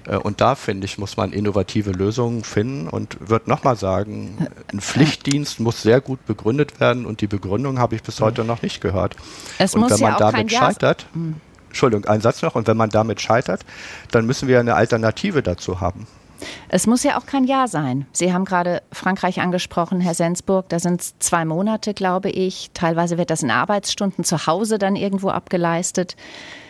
[0.06, 4.80] Äh, und da, finde ich, muss man innovative Lösungen finden und würde nochmal sagen, ein
[4.80, 8.80] Pflichtdienst muss sehr gut begründet werden und die Begründung habe ich bis heute noch nicht
[8.80, 9.16] gehört.
[9.58, 11.34] Es und muss wenn man ja auch damit kein scheitert, Jahr
[11.68, 12.54] Entschuldigung, ein Satz noch.
[12.54, 13.62] Und wenn man damit scheitert,
[14.10, 16.06] dann müssen wir eine Alternative dazu haben.
[16.68, 18.06] Es muss ja auch kein Jahr sein.
[18.12, 20.68] Sie haben gerade Frankreich angesprochen, Herr Sensburg.
[20.68, 22.70] Da sind es zwei Monate, glaube ich.
[22.74, 26.16] Teilweise wird das in Arbeitsstunden zu Hause dann irgendwo abgeleistet.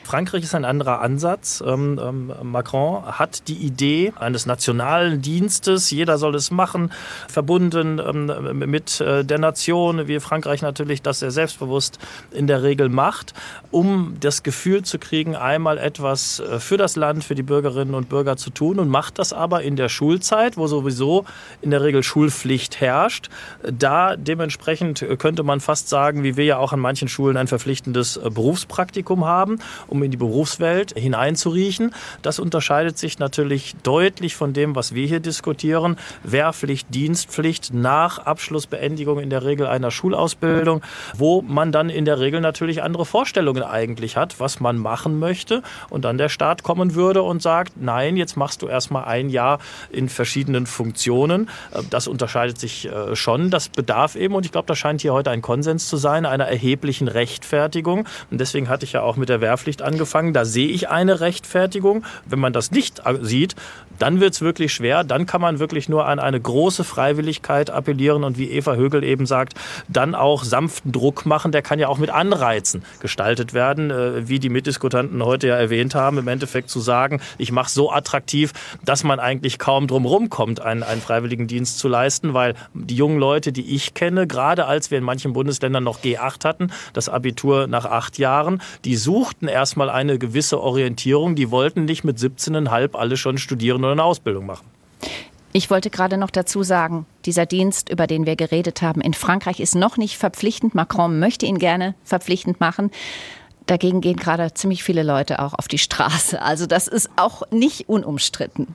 [0.07, 1.63] Frankreich ist ein anderer Ansatz.
[1.67, 6.93] Ähm, ähm, Macron hat die Idee eines nationalen Dienstes, jeder soll es machen,
[7.29, 11.99] verbunden ähm, mit äh, der Nation, wie Frankreich natürlich das sehr selbstbewusst
[12.31, 13.35] in der Regel macht,
[13.73, 18.09] um das Gefühl zu kriegen, einmal etwas äh, für das Land, für die Bürgerinnen und
[18.09, 21.25] Bürger zu tun und macht das aber in der Schulzeit, wo sowieso
[21.63, 23.29] in der Regel Schulpflicht herrscht.
[23.63, 28.17] Da dementsprechend könnte man fast sagen, wie wir ja auch an manchen Schulen ein verpflichtendes
[28.17, 31.95] äh, Berufspraktikum haben, um in die Berufswelt hineinzuriechen.
[32.23, 35.97] Das unterscheidet sich natürlich deutlich von dem, was wir hier diskutieren.
[36.23, 40.83] Wehrpflicht, Dienstpflicht nach Abschlussbeendigung in der Regel einer Schulausbildung,
[41.17, 45.63] wo man dann in der Regel natürlich andere Vorstellungen eigentlich hat, was man machen möchte
[45.91, 49.59] und dann der Staat kommen würde und sagt, nein, jetzt machst du erstmal ein Jahr
[49.91, 51.49] in verschiedenen Funktionen.
[51.91, 53.51] Das unterscheidet sich äh, schon.
[53.51, 56.47] Das bedarf eben, und ich glaube, das scheint hier heute ein Konsens zu sein, einer
[56.47, 58.07] erheblichen Rechtfertigung.
[58.31, 60.33] Und deswegen hatte ich ja auch mit der Wehrpflicht angefangen.
[60.33, 62.05] Da sehe ich eine Rechtfertigung.
[62.27, 63.55] Wenn man das nicht sieht,
[63.99, 65.05] dann wird es wirklich schwer.
[65.05, 69.27] Dann kann man wirklich nur an eine große Freiwilligkeit appellieren und wie Eva Högel eben
[69.27, 69.55] sagt,
[69.89, 71.53] dann auch sanften Druck machen.
[71.53, 75.95] Der kann ja auch mit Anreizen gestaltet werden, äh, wie die Mitdiskutanten heute ja erwähnt
[75.95, 76.19] haben.
[76.19, 78.53] Im Endeffekt zu sagen, ich mache so attraktiv,
[78.85, 83.53] dass man eigentlich kaum drum rumkommt, einen, einen Freiwilligendienst zu leisten, weil die jungen Leute,
[83.53, 87.85] die ich kenne, gerade als wir in manchen Bundesländern noch G8 hatten, das Abitur nach
[87.85, 91.35] acht Jahren, die suchten erstmal eine gewisse Orientierung.
[91.35, 94.67] Die wollten nicht mit 17,5 alle schon studieren oder eine Ausbildung machen.
[95.53, 99.59] Ich wollte gerade noch dazu sagen, dieser Dienst, über den wir geredet haben, in Frankreich
[99.61, 100.75] ist noch nicht verpflichtend.
[100.75, 102.91] Macron möchte ihn gerne verpflichtend machen.
[103.67, 106.43] Dagegen gehen gerade ziemlich viele Leute auch auf die Straße.
[106.43, 108.75] Also das ist auch nicht unumstritten.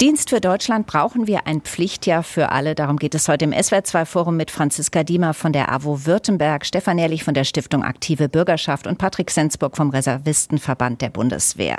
[0.00, 2.74] Dienst für Deutschland brauchen wir ein Pflichtjahr für alle.
[2.74, 7.24] Darum geht es heute im SWR2-Forum mit Franziska Diemer von der AWO Württemberg, Stefan Ehrlich
[7.24, 11.78] von der Stiftung Aktive Bürgerschaft und Patrick Sensburg vom Reservistenverband der Bundeswehr.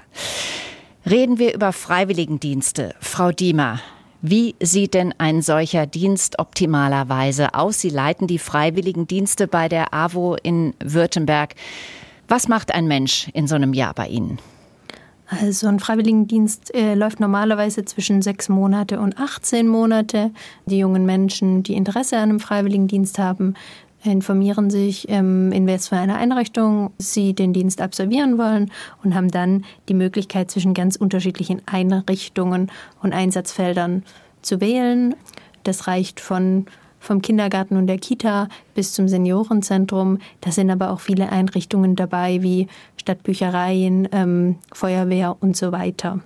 [1.07, 2.95] Reden wir über Freiwilligendienste.
[2.99, 3.79] Frau Diemer,
[4.23, 7.79] wie sieht denn ein solcher Dienst optimalerweise aus?
[7.79, 11.53] Sie leiten die Freiwilligendienste bei der AWO in Württemberg.
[12.27, 14.39] Was macht ein Mensch in so einem Jahr bei Ihnen?
[15.27, 20.31] Also ein Freiwilligendienst äh, läuft normalerweise zwischen sechs Monate und 18 Monate.
[20.65, 23.53] Die jungen Menschen, die Interesse an einem Freiwilligendienst haben,
[24.11, 28.71] informieren sich, ähm, in was für eine Einrichtung sie den Dienst absolvieren wollen
[29.03, 34.03] und haben dann die Möglichkeit, zwischen ganz unterschiedlichen Einrichtungen und Einsatzfeldern
[34.41, 35.15] zu wählen.
[35.63, 36.65] Das reicht von
[37.05, 40.17] vom Kindergarten und der Kita bis zum Seniorenzentrum.
[40.41, 46.19] Da sind aber auch viele Einrichtungen dabei, wie Stadtbüchereien, ähm, Feuerwehr und so weiter.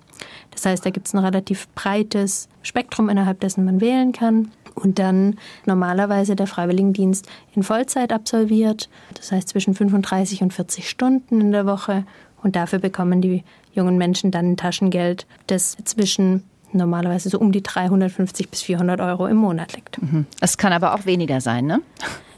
[0.52, 4.52] Das heißt, da gibt es ein relativ breites Spektrum, innerhalb dessen man wählen kann.
[4.82, 11.42] Und dann normalerweise der Freiwilligendienst in Vollzeit absolviert, das heißt zwischen 35 und 40 Stunden
[11.42, 12.06] in der Woche.
[12.42, 17.64] Und dafür bekommen die jungen Menschen dann ein Taschengeld, das zwischen normalerweise so um die
[17.64, 20.02] 350 bis 400 Euro im Monat liegt.
[20.02, 20.26] Mhm.
[20.40, 21.82] Es kann aber auch weniger sein, ne?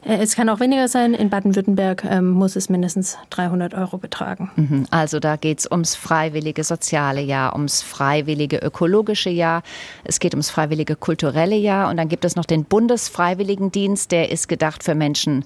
[0.03, 1.13] Äh, es kann auch weniger sein.
[1.13, 4.51] In Baden-Württemberg ähm, muss es mindestens 300 Euro betragen.
[4.55, 4.85] Mhm.
[4.91, 9.63] Also da geht es ums freiwillige soziale Jahr, ums freiwillige ökologische Jahr,
[10.03, 14.47] es geht ums freiwillige kulturelle Jahr und dann gibt es noch den Bundesfreiwilligendienst, der ist
[14.47, 15.45] gedacht für Menschen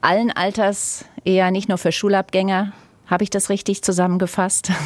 [0.00, 2.72] allen Alters, eher nicht nur für Schulabgänger.
[3.06, 4.70] Habe ich das richtig zusammengefasst?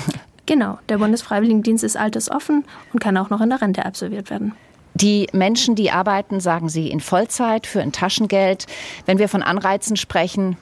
[0.46, 4.52] Genau, der Bundesfreiwilligendienst ist altersoffen und kann auch noch in der Rente absolviert werden.
[4.94, 8.66] Die Menschen, die arbeiten, sagen Sie, in Vollzeit für ein Taschengeld.
[9.06, 10.56] Wenn wir von Anreizen sprechen,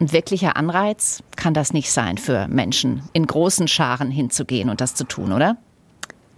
[0.00, 4.94] ein wirklicher Anreiz kann das nicht sein für Menschen, in großen Scharen hinzugehen und das
[4.94, 5.56] zu tun, oder?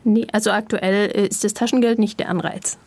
[0.05, 2.79] Nee, also aktuell ist das Taschengeld nicht der Anreiz.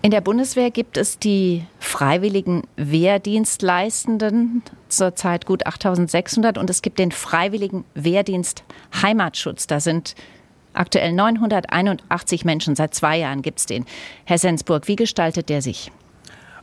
[0.00, 7.10] In der Bundeswehr gibt es die freiwilligen Wehrdienstleistenden, zurzeit gut 8600, und es gibt den
[7.12, 8.62] freiwilligen Wehrdienst
[9.02, 9.66] Heimatschutz.
[9.66, 10.14] Da sind
[10.78, 13.84] aktuell 981 Menschen, seit zwei Jahren gibt es den.
[14.24, 15.90] Herr Sensburg, wie gestaltet der sich?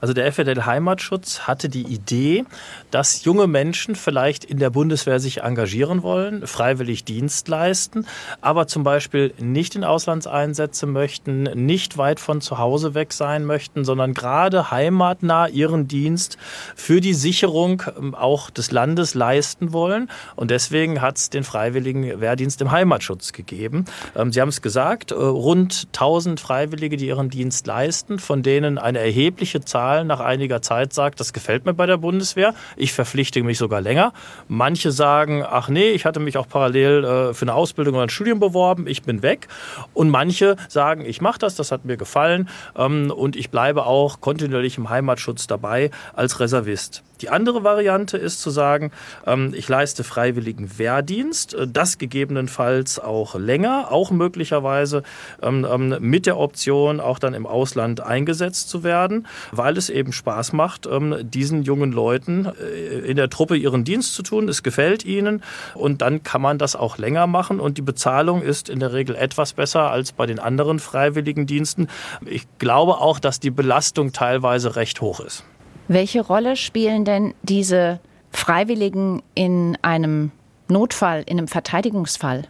[0.01, 2.45] Also der FDL Heimatschutz hatte die Idee,
[2.91, 8.05] dass junge Menschen vielleicht in der Bundeswehr sich engagieren wollen, freiwillig Dienst leisten,
[8.41, 13.85] aber zum Beispiel nicht in Auslandseinsätze möchten, nicht weit von zu Hause weg sein möchten,
[13.85, 16.37] sondern gerade heimatnah ihren Dienst
[16.75, 20.09] für die Sicherung ähm, auch des Landes leisten wollen.
[20.35, 23.85] Und deswegen hat es den freiwilligen Wehrdienst im Heimatschutz gegeben.
[24.15, 28.77] Ähm, Sie haben es gesagt, äh, rund 1000 Freiwillige, die ihren Dienst leisten, von denen
[28.77, 32.91] eine erhebliche Zahl Zahl nach einiger Zeit sagt, das gefällt mir bei der Bundeswehr, ich
[32.91, 34.13] verpflichte mich sogar länger.
[34.47, 38.09] Manche sagen, ach nee, ich hatte mich auch parallel äh, für eine Ausbildung oder ein
[38.09, 39.47] Studium beworben, ich bin weg.
[39.93, 44.21] Und manche sagen, ich mache das, das hat mir gefallen ähm, und ich bleibe auch
[44.21, 47.03] kontinuierlich im Heimatschutz dabei als Reservist.
[47.21, 48.91] Die andere Variante ist zu sagen,
[49.25, 55.03] ähm, ich leiste freiwilligen Wehrdienst, äh, das gegebenenfalls auch länger, auch möglicherweise
[55.41, 60.11] ähm, ähm, mit der Option, auch dann im Ausland eingesetzt zu werden, weil es eben
[60.11, 60.87] Spaß macht,
[61.21, 64.49] diesen jungen Leuten äh, in der Truppe ihren Dienst zu tun.
[64.49, 65.41] Es gefällt ihnen
[65.73, 69.15] und dann kann man das auch länger machen und die Bezahlung ist in der Regel
[69.15, 71.87] etwas besser als bei den anderen freiwilligen Diensten.
[72.25, 75.43] Ich glaube auch, dass die Belastung teilweise recht hoch ist.
[75.87, 77.99] Welche Rolle spielen denn diese
[78.31, 80.31] Freiwilligen in einem
[80.67, 82.47] Notfall, in einem Verteidigungsfall?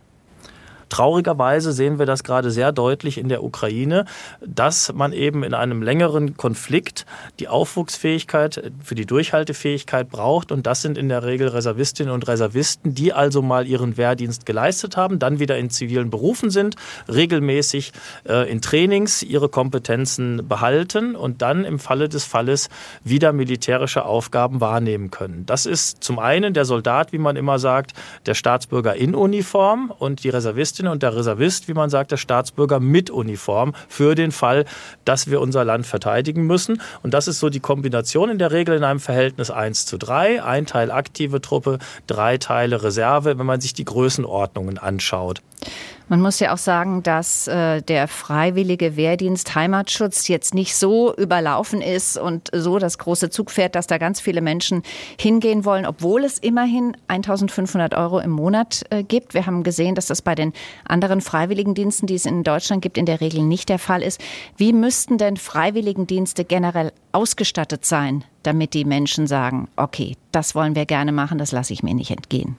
[0.90, 4.06] Traurigerweise sehen wir das gerade sehr deutlich in der Ukraine,
[4.46, 7.06] dass man eben in einem längeren Konflikt
[7.40, 10.52] die Aufwuchsfähigkeit für die Durchhaltefähigkeit braucht.
[10.52, 14.98] Und das sind in der Regel Reservistinnen und Reservisten, die also mal ihren Wehrdienst geleistet
[14.98, 16.76] haben, dann wieder in zivilen Berufen sind,
[17.12, 17.92] regelmäßig
[18.28, 22.70] äh, in Trainings ihre Kompetenzen behalten und dann im Falle des Falles
[23.04, 25.46] wieder militärische Aufgaben wahrnehmen können.
[25.46, 27.94] Das ist zum einen der Soldat, wie man immer sagt,
[28.26, 32.18] der Staatsbürger in Uniform und die Reservistin Reservistin und der Reservist, wie man sagt, der
[32.18, 34.66] Staatsbürger mit Uniform für den Fall,
[35.06, 36.82] dass wir unser Land verteidigen müssen.
[37.02, 40.44] Und das ist so die Kombination in der Regel in einem Verhältnis 1 zu 3.
[40.44, 45.42] Ein Teil aktive Truppe, drei Teile Reserve, wenn man sich die Größenordnungen anschaut.
[46.08, 51.82] Man muss ja auch sagen, dass äh, der freiwillige Wehrdienst Heimatschutz jetzt nicht so überlaufen
[51.82, 54.84] ist und so das große Zugpferd, dass da ganz viele Menschen
[55.20, 59.34] hingehen wollen, obwohl es immerhin 1500 Euro im Monat äh, gibt.
[59.34, 60.54] Wir haben gesehen, dass das bei den
[60.88, 64.22] anderen Freiwilligendiensten, die es in Deutschland gibt, in der Regel nicht der Fall ist.
[64.58, 70.86] Wie müssten denn Freiwilligendienste generell ausgestattet sein, damit die Menschen sagen, okay, das wollen wir
[70.86, 72.58] gerne machen, das lasse ich mir nicht entgehen?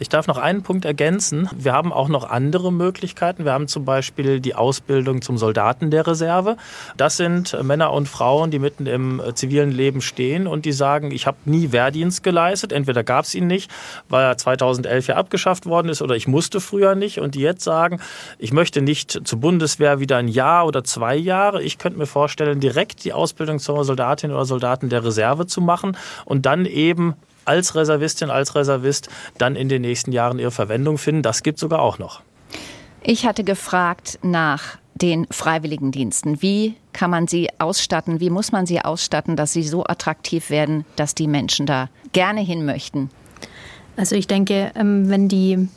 [0.00, 1.50] Ich darf noch einen Punkt ergänzen.
[1.54, 3.44] Wir haben auch noch andere Möglichkeiten.
[3.44, 6.56] Wir haben zum Beispiel die Ausbildung zum Soldaten der Reserve.
[6.96, 11.10] Das sind Männer und Frauen, die mitten im äh, zivilen Leben stehen und die sagen,
[11.10, 12.72] ich habe nie Wehrdienst geleistet.
[12.72, 13.70] Entweder gab es ihn nicht,
[14.08, 17.20] weil er 2011 ja abgeschafft worden ist oder ich musste früher nicht.
[17.20, 18.00] Und die jetzt sagen,
[18.38, 21.62] ich möchte nicht zur Bundeswehr wieder ein Jahr oder zwei Jahre.
[21.62, 25.94] Ich könnte mir vorstellen, direkt die Ausbildung zur Soldatin oder Soldaten der Reserve zu machen
[26.24, 31.22] und dann eben als Reservistin, als Reservist dann in den nächsten Jahren ihre Verwendung finden.
[31.22, 32.22] Das gibt es sogar auch noch.
[33.02, 36.42] Ich hatte gefragt nach den Freiwilligendiensten.
[36.42, 38.20] Wie kann man sie ausstatten?
[38.20, 42.40] Wie muss man sie ausstatten, dass sie so attraktiv werden, dass die Menschen da gerne
[42.40, 43.10] hin möchten?
[43.96, 45.68] Also ich denke, ähm, wenn die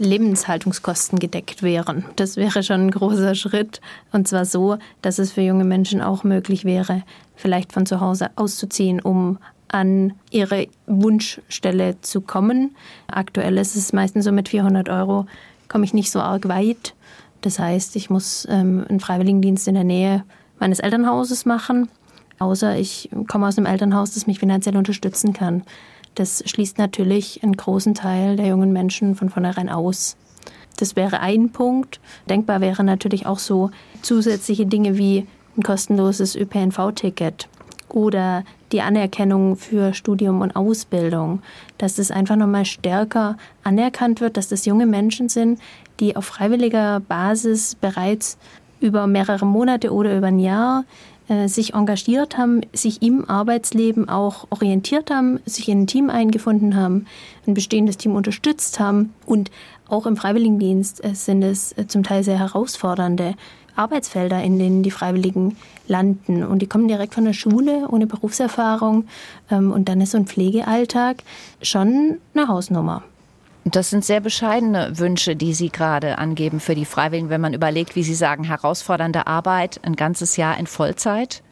[0.00, 2.06] Lebenshaltungskosten gedeckt wären.
[2.16, 3.82] Das wäre schon ein großer Schritt.
[4.12, 7.02] Und zwar so, dass es für junge Menschen auch möglich wäre,
[7.36, 9.38] vielleicht von zu Hause auszuziehen, um
[9.72, 12.74] an ihre Wunschstelle zu kommen.
[13.06, 15.26] Aktuell ist es meistens so mit 400 Euro
[15.68, 16.94] komme ich nicht so arg weit.
[17.40, 20.24] Das heißt, ich muss ähm, einen Freiwilligendienst in der Nähe
[20.58, 21.88] meines Elternhauses machen,
[22.38, 25.62] außer ich komme aus einem Elternhaus, das mich finanziell unterstützen kann.
[26.16, 30.16] Das schließt natürlich einen großen Teil der jungen Menschen von vornherein aus.
[30.76, 32.00] Das wäre ein Punkt.
[32.28, 33.70] Denkbar wäre natürlich auch so
[34.02, 37.48] zusätzliche Dinge wie ein kostenloses ÖPNV-Ticket
[37.88, 41.42] oder die Anerkennung für Studium und Ausbildung,
[41.78, 45.60] dass es einfach nochmal stärker anerkannt wird, dass das junge Menschen sind,
[45.98, 48.38] die auf freiwilliger Basis bereits
[48.80, 50.84] über mehrere Monate oder über ein Jahr
[51.28, 56.74] äh, sich engagiert haben, sich im Arbeitsleben auch orientiert haben, sich in ein Team eingefunden
[56.74, 57.06] haben,
[57.46, 59.50] ein bestehendes Team unterstützt haben und
[59.88, 63.34] auch im Freiwilligendienst äh, sind es äh, zum Teil sehr herausfordernde
[63.80, 65.56] Arbeitsfelder, in denen die Freiwilligen
[65.88, 66.44] landen.
[66.44, 69.06] Und die kommen direkt von der Schule ohne Berufserfahrung.
[69.50, 71.22] Ähm, und dann ist so ein Pflegealltag
[71.62, 73.02] schon eine Hausnummer.
[73.64, 77.94] Das sind sehr bescheidene Wünsche, die Sie gerade angeben für die Freiwilligen, wenn man überlegt,
[77.94, 81.42] wie Sie sagen, herausfordernde Arbeit, ein ganzes Jahr in Vollzeit?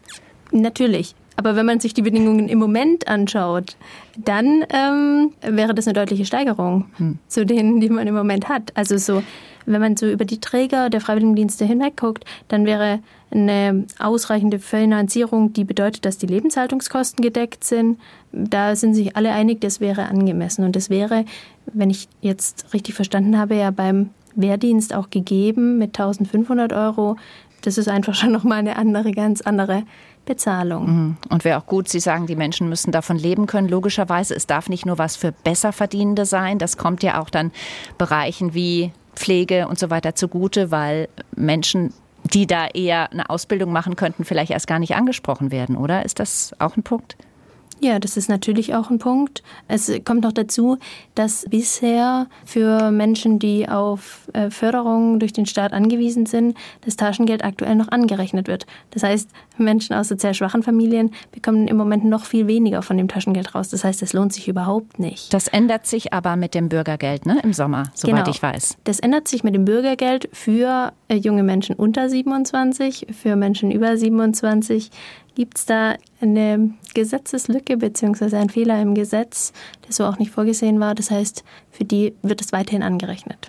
[0.50, 1.14] Natürlich.
[1.36, 3.76] Aber wenn man sich die Bedingungen im Moment anschaut,
[4.16, 7.18] dann ähm, wäre das eine deutliche Steigerung hm.
[7.28, 8.72] zu denen, die man im Moment hat.
[8.74, 9.22] Also so,
[9.68, 13.00] wenn man so über die Träger der Freiwilligendienste hinweg guckt, dann wäre
[13.30, 17.98] eine ausreichende Finanzierung, die bedeutet, dass die Lebenshaltungskosten gedeckt sind.
[18.32, 20.64] Da sind sich alle einig, das wäre angemessen.
[20.64, 21.24] Und das wäre,
[21.66, 27.16] wenn ich jetzt richtig verstanden habe, ja beim Wehrdienst auch gegeben mit 1500 Euro.
[27.62, 29.82] Das ist einfach schon nochmal eine andere, ganz andere
[30.24, 30.86] Bezahlung.
[30.86, 31.16] Mhm.
[31.30, 33.68] Und wäre auch gut, Sie sagen, die Menschen müssen davon leben können.
[33.68, 36.58] Logischerweise, es darf nicht nur was für Besserverdienende sein.
[36.58, 37.50] Das kommt ja auch dann
[37.96, 41.92] Bereichen wie Pflege und so weiter zugute, weil Menschen,
[42.24, 46.04] die da eher eine Ausbildung machen könnten, vielleicht erst gar nicht angesprochen werden, oder?
[46.04, 47.16] Ist das auch ein Punkt?
[47.80, 49.42] Ja, das ist natürlich auch ein Punkt.
[49.68, 50.78] Es kommt noch dazu,
[51.14, 57.44] dass bisher für Menschen, die auf äh, Förderung durch den Staat angewiesen sind, das Taschengeld
[57.44, 58.66] aktuell noch angerechnet wird.
[58.90, 63.08] Das heißt, Menschen aus sozial schwachen Familien bekommen im Moment noch viel weniger von dem
[63.08, 63.68] Taschengeld raus.
[63.68, 65.32] Das heißt, es lohnt sich überhaupt nicht.
[65.32, 67.38] Das ändert sich aber mit dem Bürgergeld ne?
[67.42, 68.30] im Sommer, soweit genau.
[68.30, 68.78] ich weiß.
[68.84, 73.96] Das ändert sich mit dem Bürgergeld für äh, junge Menschen unter 27, für Menschen über
[73.96, 74.90] 27
[75.38, 78.38] Gibt es da eine Gesetzeslücke bzw.
[78.38, 79.52] einen Fehler im Gesetz,
[79.86, 80.96] der so auch nicht vorgesehen war?
[80.96, 83.48] Das heißt, für die wird es weiterhin angerechnet.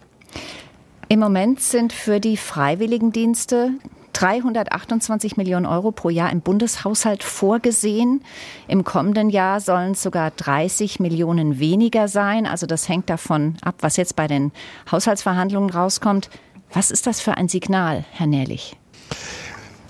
[1.07, 3.71] Im Moment sind für die Freiwilligendienste
[4.13, 8.21] 328 Millionen Euro pro Jahr im Bundeshaushalt vorgesehen.
[8.67, 12.45] Im kommenden Jahr sollen es sogar 30 Millionen weniger sein.
[12.45, 14.51] Also das hängt davon ab, was jetzt bei den
[14.91, 16.29] Haushaltsverhandlungen rauskommt.
[16.71, 18.77] Was ist das für ein Signal, Herr Nährlich?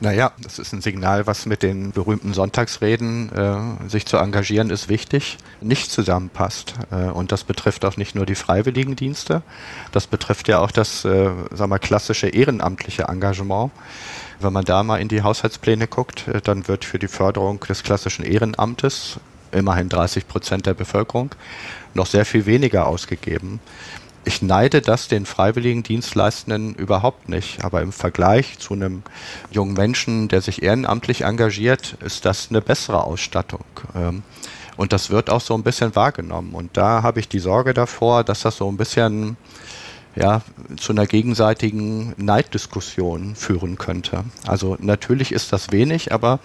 [0.02, 4.88] Naja, das ist ein Signal, was mit den berühmten Sonntagsreden, äh, sich zu engagieren, ist
[4.88, 6.76] wichtig, nicht zusammenpasst.
[6.90, 9.42] Äh, und das betrifft auch nicht nur die Freiwilligendienste,
[9.92, 13.72] das betrifft ja auch das, äh, sagen wir, klassische ehrenamtliche Engagement.
[14.40, 17.84] Wenn man da mal in die Haushaltspläne guckt, äh, dann wird für die Förderung des
[17.84, 19.20] klassischen Ehrenamtes
[19.52, 21.36] immerhin 30 Prozent der Bevölkerung
[21.94, 23.60] noch sehr viel weniger ausgegeben.
[24.26, 27.64] Ich neide das den freiwilligen Dienstleistenden überhaupt nicht.
[27.64, 29.04] Aber im Vergleich zu einem
[29.52, 33.66] jungen Menschen, der sich ehrenamtlich engagiert, ist das eine bessere Ausstattung.
[33.96, 34.24] Ähm,
[34.78, 36.54] und das wird auch so ein bisschen wahrgenommen.
[36.54, 39.36] Und da habe ich die Sorge davor, dass das so ein bisschen
[40.16, 40.42] ja,
[40.78, 44.26] zu einer gegenseitigen Neiddiskussion führen könnte.
[44.46, 46.40] Also natürlich ist das wenig, aber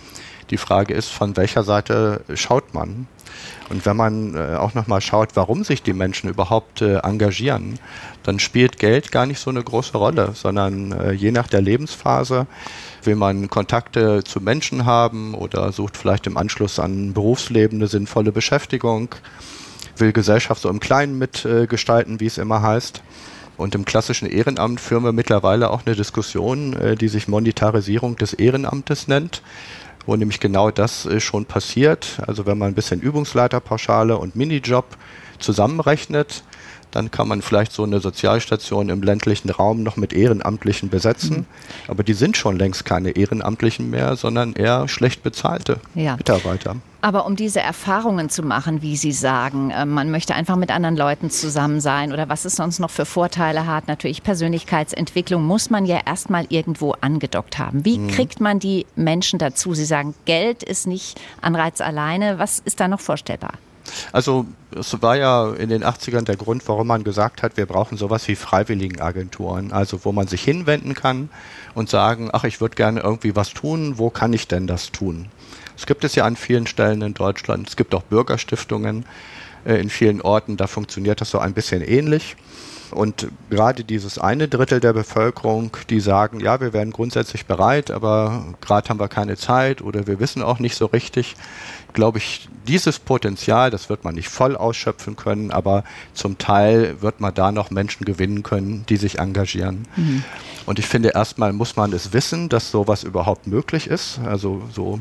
[0.55, 3.09] die Frage ist, von welcher Seite schaut man?
[3.71, 7.81] Und wenn man äh, auch nochmal schaut, warum sich die Menschen überhaupt äh, engagieren,
[8.23, 12.47] dann spielt Geld gar nicht so eine große Rolle, sondern äh, je nach der Lebensphase
[13.03, 18.31] will man Kontakte zu Menschen haben oder sucht vielleicht im Anschluss an Berufsleben eine sinnvolle
[18.31, 19.09] Beschäftigung,
[19.97, 23.03] will Gesellschaft so im Kleinen mitgestalten, wie es immer heißt.
[23.57, 29.07] Und im klassischen Ehrenamt führen wir mittlerweile auch eine Diskussion, die sich Monetarisierung des Ehrenamtes
[29.07, 29.43] nennt
[30.07, 32.21] wo nämlich genau das äh, schon passiert.
[32.27, 34.97] Also wenn man ein bisschen Übungsleiterpauschale und Minijob
[35.39, 36.45] zusammenrechnet,
[36.95, 41.39] dann kann man vielleicht so eine Sozialstation im ländlichen Raum noch mit Ehrenamtlichen besetzen.
[41.39, 41.47] Mhm.
[41.89, 46.17] Aber die sind schon längst keine Ehrenamtlichen mehr, sondern eher schlecht bezahlte ja.
[46.17, 46.77] Mitarbeiter.
[47.05, 50.97] Aber um diese Erfahrungen zu machen, wie Sie sagen, äh, man möchte einfach mit anderen
[50.97, 55.85] Leuten zusammen sein oder was es sonst noch für Vorteile hat, natürlich Persönlichkeitsentwicklung, muss man
[55.85, 57.85] ja erstmal irgendwo angedockt haben.
[57.85, 58.09] Wie mhm.
[58.09, 59.75] kriegt man die Menschen dazu?
[59.75, 62.39] Sie sagen, Geld ist nicht Anreiz alleine.
[62.39, 63.53] Was ist da noch vorstellbar?
[64.13, 67.99] Also es war ja in den 80ern der Grund, warum man gesagt hat, wir brauchen
[67.99, 71.29] sowas wie Freiwilligenagenturen, also wo man sich hinwenden kann
[71.75, 75.27] und sagen, ach, ich würde gerne irgendwie was tun, wo kann ich denn das tun?
[75.77, 79.05] Es gibt es ja an vielen Stellen in Deutschland, es gibt auch Bürgerstiftungen
[79.65, 82.37] äh, in vielen Orten, da funktioniert das so ein bisschen ähnlich.
[82.95, 88.55] Und gerade dieses eine Drittel der Bevölkerung, die sagen, ja, wir wären grundsätzlich bereit, aber
[88.61, 91.35] gerade haben wir keine Zeit oder wir wissen auch nicht so richtig,
[91.93, 97.21] glaube ich, dieses Potenzial, das wird man nicht voll ausschöpfen können, aber zum Teil wird
[97.21, 99.87] man da noch Menschen gewinnen können, die sich engagieren.
[99.97, 100.25] Mhm.
[100.67, 104.19] Und ich finde, erstmal muss man es wissen, dass sowas überhaupt möglich ist.
[104.25, 105.01] Also so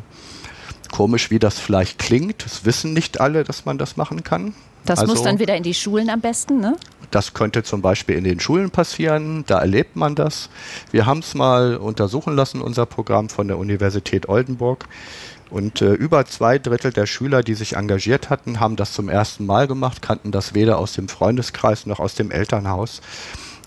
[0.92, 4.54] komisch, wie das vielleicht klingt, es wissen nicht alle, dass man das machen kann.
[4.86, 6.76] Das also, muss dann wieder in die Schulen am besten, ne?
[7.14, 10.50] Das könnte zum Beispiel in den Schulen passieren, da erlebt man das.
[10.90, 14.88] Wir haben es mal untersuchen lassen, unser Programm von der Universität Oldenburg.
[15.52, 19.46] Und äh, über zwei Drittel der Schüler, die sich engagiert hatten, haben das zum ersten
[19.46, 23.04] Mal gemacht, kannten das weder aus dem Freundeskreis noch aus dem Elternhaus.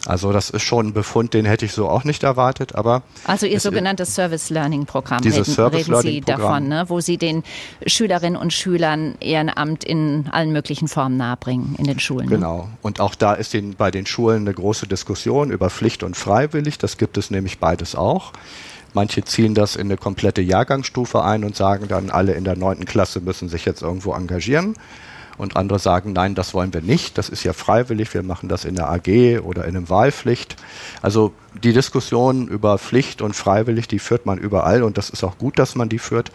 [0.06, 2.74] Also das ist schon ein Befund, den hätte ich so auch nicht erwartet.
[2.74, 6.84] Aber also Ihr sogenanntes Service Learning Programm dieses reden, Service reden Sie davon, ne?
[6.88, 7.42] wo Sie den
[7.86, 12.28] Schülerinnen und Schülern Ehrenamt in allen möglichen Formen nahebringen in den Schulen.
[12.28, 12.36] Ne?
[12.36, 12.58] Genau.
[12.58, 12.68] Ne?
[12.82, 16.78] Und auch da ist den, bei den Schulen eine große Diskussion über Pflicht und freiwillig.
[16.78, 18.32] Das gibt es nämlich beides auch.
[18.94, 22.86] Manche ziehen das in eine komplette Jahrgangsstufe ein und sagen dann, alle in der neunten
[22.86, 24.74] Klasse müssen sich jetzt irgendwo engagieren.
[25.38, 28.64] Und andere sagen, nein, das wollen wir nicht, das ist ja freiwillig, wir machen das
[28.64, 30.56] in der AG oder in einem Wahlpflicht.
[31.02, 31.32] Also
[31.62, 35.58] die Diskussion über Pflicht und freiwillig, die führt man überall und das ist auch gut,
[35.58, 36.32] dass man die führt,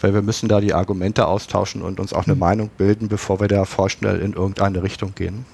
[0.00, 2.42] weil wir müssen da die Argumente austauschen und uns auch eine.
[2.42, 5.46] Meinung bilden, bevor wir da vorschnell in irgendeine Richtung gehen.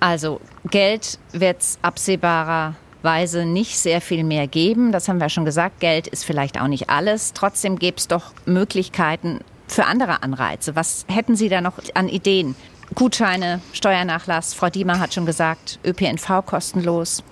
[0.00, 4.90] Also Geld wird absehbarer Weise nicht sehr viel mehr geben.
[4.90, 5.78] Das haben wir schon gesagt.
[5.78, 7.32] Geld ist vielleicht auch nicht alles.
[7.32, 9.40] Trotzdem gäbe es doch Möglichkeiten
[9.70, 10.76] für andere Anreize.
[10.76, 12.54] Was hätten Sie da noch an Ideen?
[12.94, 14.52] Gutscheine, Steuernachlass.
[14.54, 17.22] Frau Diemer hat schon gesagt, ÖPNV kostenlos.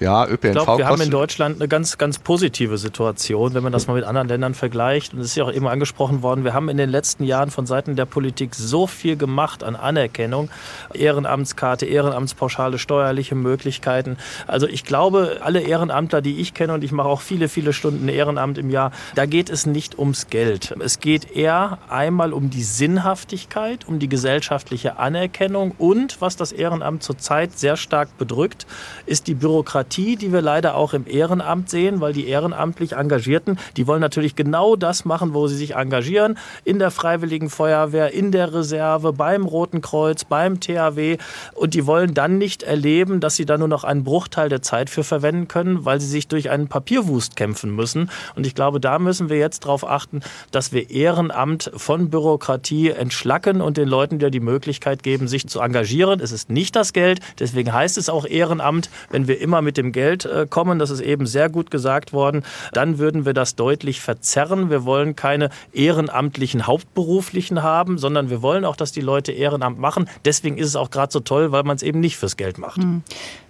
[0.00, 0.44] Ja, ÖPNV.
[0.44, 3.94] Ich glaube, wir haben in Deutschland eine ganz, ganz positive Situation, wenn man das mal
[3.94, 5.12] mit anderen Ländern vergleicht.
[5.12, 7.66] Und es ist ja auch eben angesprochen worden, wir haben in den letzten Jahren von
[7.66, 10.50] Seiten der Politik so viel gemacht an Anerkennung.
[10.94, 14.16] Ehrenamtskarte, Ehrenamtspauschale, steuerliche Möglichkeiten.
[14.46, 18.08] Also ich glaube, alle Ehrenamtler, die ich kenne, und ich mache auch viele, viele Stunden
[18.08, 20.74] Ehrenamt im Jahr, da geht es nicht ums Geld.
[20.80, 27.02] Es geht eher einmal um die Sinnhaftigkeit, um die gesellschaftliche Anerkennung und, was das Ehrenamt
[27.02, 28.66] zurzeit sehr stark bedrückt,
[29.04, 33.58] ist die Bürokratie Bürokratie, die wir leider auch im Ehrenamt sehen, weil die ehrenamtlich Engagierten,
[33.76, 38.30] die wollen natürlich genau das machen, wo sie sich engagieren, in der Freiwilligen Feuerwehr, in
[38.30, 41.16] der Reserve, beim Roten Kreuz, beim THW
[41.54, 44.88] und die wollen dann nicht erleben, dass sie da nur noch einen Bruchteil der Zeit
[44.88, 48.08] für verwenden können, weil sie sich durch einen Papierwust kämpfen müssen.
[48.36, 50.20] Und ich glaube, da müssen wir jetzt darauf achten,
[50.52, 55.58] dass wir Ehrenamt von Bürokratie entschlacken und den Leuten ja die Möglichkeit geben, sich zu
[55.58, 56.20] engagieren.
[56.20, 58.90] Es ist nicht das Geld, deswegen heißt es auch Ehrenamt.
[59.10, 62.44] Wenn wir immer mit dem Geld äh, kommen, das ist eben sehr gut gesagt worden,
[62.72, 64.70] dann würden wir das deutlich verzerren.
[64.70, 70.08] Wir wollen keine ehrenamtlichen Hauptberuflichen haben, sondern wir wollen auch, dass die Leute Ehrenamt machen.
[70.24, 72.82] Deswegen ist es auch gerade so toll, weil man es eben nicht fürs Geld macht.
[72.82, 73.02] Hm.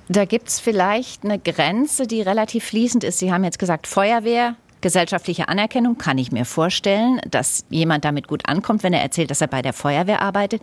[0.09, 3.20] Da gibt es vielleicht eine Grenze, die relativ fließend ist.
[3.20, 8.49] Sie haben jetzt gesagt, Feuerwehr, gesellschaftliche Anerkennung kann ich mir vorstellen, dass jemand damit gut
[8.49, 10.62] ankommt, wenn er erzählt, dass er bei der Feuerwehr arbeitet.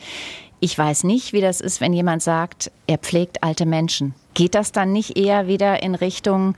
[0.59, 4.15] Ich weiß nicht, wie das ist, wenn jemand sagt, er pflegt alte Menschen.
[4.37, 6.53] Geht das dann nicht eher wieder in Richtung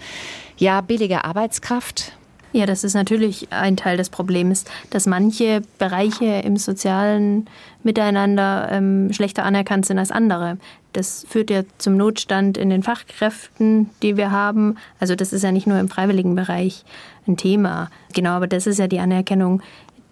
[0.57, 2.11] ja, billige Arbeitskraft?
[2.51, 7.47] Ja, das ist natürlich ein Teil des Problems, dass manche Bereiche im sozialen
[7.82, 10.57] Miteinander ähm, schlechter anerkannt sind als andere.
[10.91, 14.75] Das führt ja zum Notstand in den Fachkräften, die wir haben.
[14.99, 16.84] Also das ist ja nicht nur im freiwilligen Bereich
[17.30, 17.89] ein Thema.
[18.13, 19.61] Genau, aber das ist ja die Anerkennung,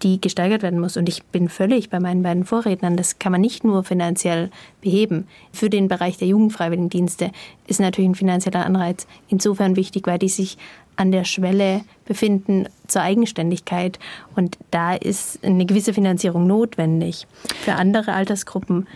[0.02, 0.96] die gesteigert werden muss.
[0.96, 2.96] Und ich bin völlig bei meinen beiden Vorrednern.
[2.96, 5.26] Das kann man nicht nur finanziell beheben.
[5.52, 7.30] Für den Bereich der Jugendfreiwilligendienste
[7.66, 10.58] ist natürlich ein finanzieller Anreiz insofern wichtig, weil die sich
[10.96, 13.98] an der Schwelle befinden zur Eigenständigkeit.
[14.34, 17.26] Und da ist eine gewisse Finanzierung notwendig.
[17.64, 18.86] Für andere Altersgruppen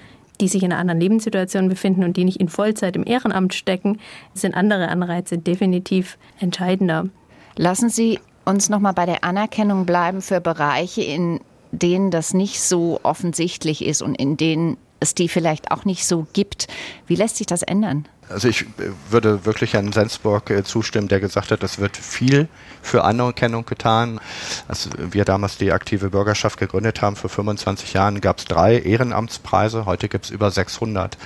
[0.41, 4.01] die sich in einer anderen Lebenssituation befinden und die nicht in Vollzeit im Ehrenamt stecken,
[4.35, 7.09] sind andere Anreize definitiv entscheidender.
[7.57, 11.41] Lassen Sie uns noch mal bei der Anerkennung bleiben für Bereiche, in
[11.71, 16.27] denen das nicht so offensichtlich ist und in denen es die vielleicht auch nicht so
[16.33, 16.69] gibt.
[17.07, 18.07] Wie lässt sich das ändern?
[18.29, 22.49] Also ich äh, würde wirklich Herrn Sensburg äh, zustimmen, der gesagt hat, es wird viel
[22.81, 24.21] für Anerkennung getan.
[24.69, 29.87] Als wir damals die aktive Bürgerschaft gegründet haben, vor 25 Jahren, gab es drei Ehrenamtspreise,
[29.87, 31.19] heute gibt es über 600.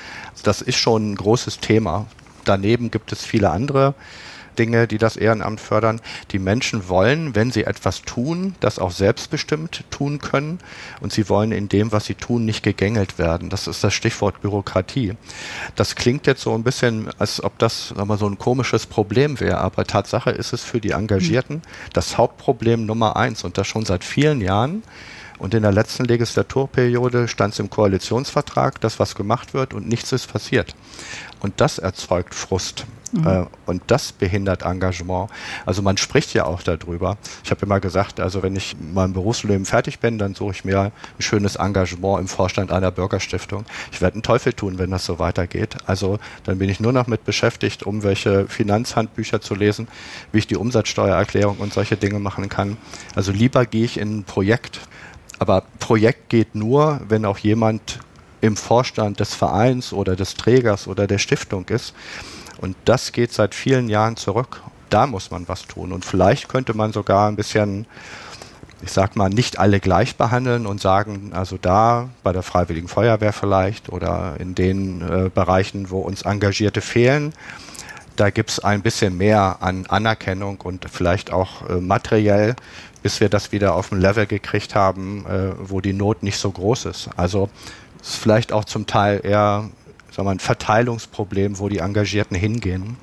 [0.42, 2.06] Das ist schon ein großes Thema.
[2.44, 3.94] Daneben gibt es viele andere
[4.58, 6.00] Dinge, die das Ehrenamt fördern.
[6.30, 10.58] Die Menschen wollen, wenn sie etwas tun, das auch selbstbestimmt tun können.
[11.00, 13.50] Und sie wollen in dem, was sie tun, nicht gegängelt werden.
[13.50, 15.14] Das ist das Stichwort Bürokratie.
[15.74, 19.58] Das klingt jetzt so ein bisschen, als ob das mal, so ein komisches Problem wäre.
[19.58, 24.04] Aber Tatsache ist es für die Engagierten das Hauptproblem Nummer eins und das schon seit
[24.04, 24.82] vielen Jahren
[25.38, 30.12] Und in der letzten Legislaturperiode stand es im Koalitionsvertrag, dass was gemacht wird und nichts
[30.12, 30.74] ist passiert.
[31.40, 32.86] Und das erzeugt Frust.
[33.12, 33.26] Mhm.
[33.26, 35.30] Äh, und das behindert Engagement.
[35.64, 37.18] Also man spricht ja auch darüber.
[37.44, 40.80] Ich habe immer gesagt, also wenn ich mein Berufsleben fertig bin, dann suche ich mir
[40.80, 43.64] ein schönes Engagement im Vorstand einer Bürgerstiftung.
[43.92, 45.76] Ich werde einen Teufel tun, wenn das so weitergeht.
[45.86, 49.88] Also dann bin ich nur noch mit beschäftigt, um welche Finanzhandbücher zu lesen,
[50.32, 52.76] wie ich die Umsatzsteuererklärung und solche Dinge machen kann.
[53.14, 54.80] Also lieber gehe ich in ein Projekt.
[55.38, 58.00] Aber Projekt geht nur, wenn auch jemand
[58.40, 61.94] im Vorstand des Vereins oder des Trägers oder der Stiftung ist.
[62.58, 64.62] Und das geht seit vielen Jahren zurück.
[64.88, 65.92] Da muss man was tun.
[65.92, 67.86] Und vielleicht könnte man sogar ein bisschen,
[68.82, 73.32] ich sag mal, nicht alle gleich behandeln und sagen, also da bei der Freiwilligen Feuerwehr
[73.32, 77.32] vielleicht oder in den äh, Bereichen, wo uns Engagierte fehlen,
[78.16, 82.56] da gibt es ein bisschen mehr an Anerkennung und vielleicht auch äh, materiell,
[83.06, 86.50] bis wir das wieder auf ein Level gekriegt haben, äh, wo die Not nicht so
[86.50, 87.08] groß ist.
[87.16, 87.48] Also
[88.02, 89.70] ist vielleicht auch zum Teil eher
[90.10, 92.96] sagen wir, ein Verteilungsproblem, wo die Engagierten hingehen.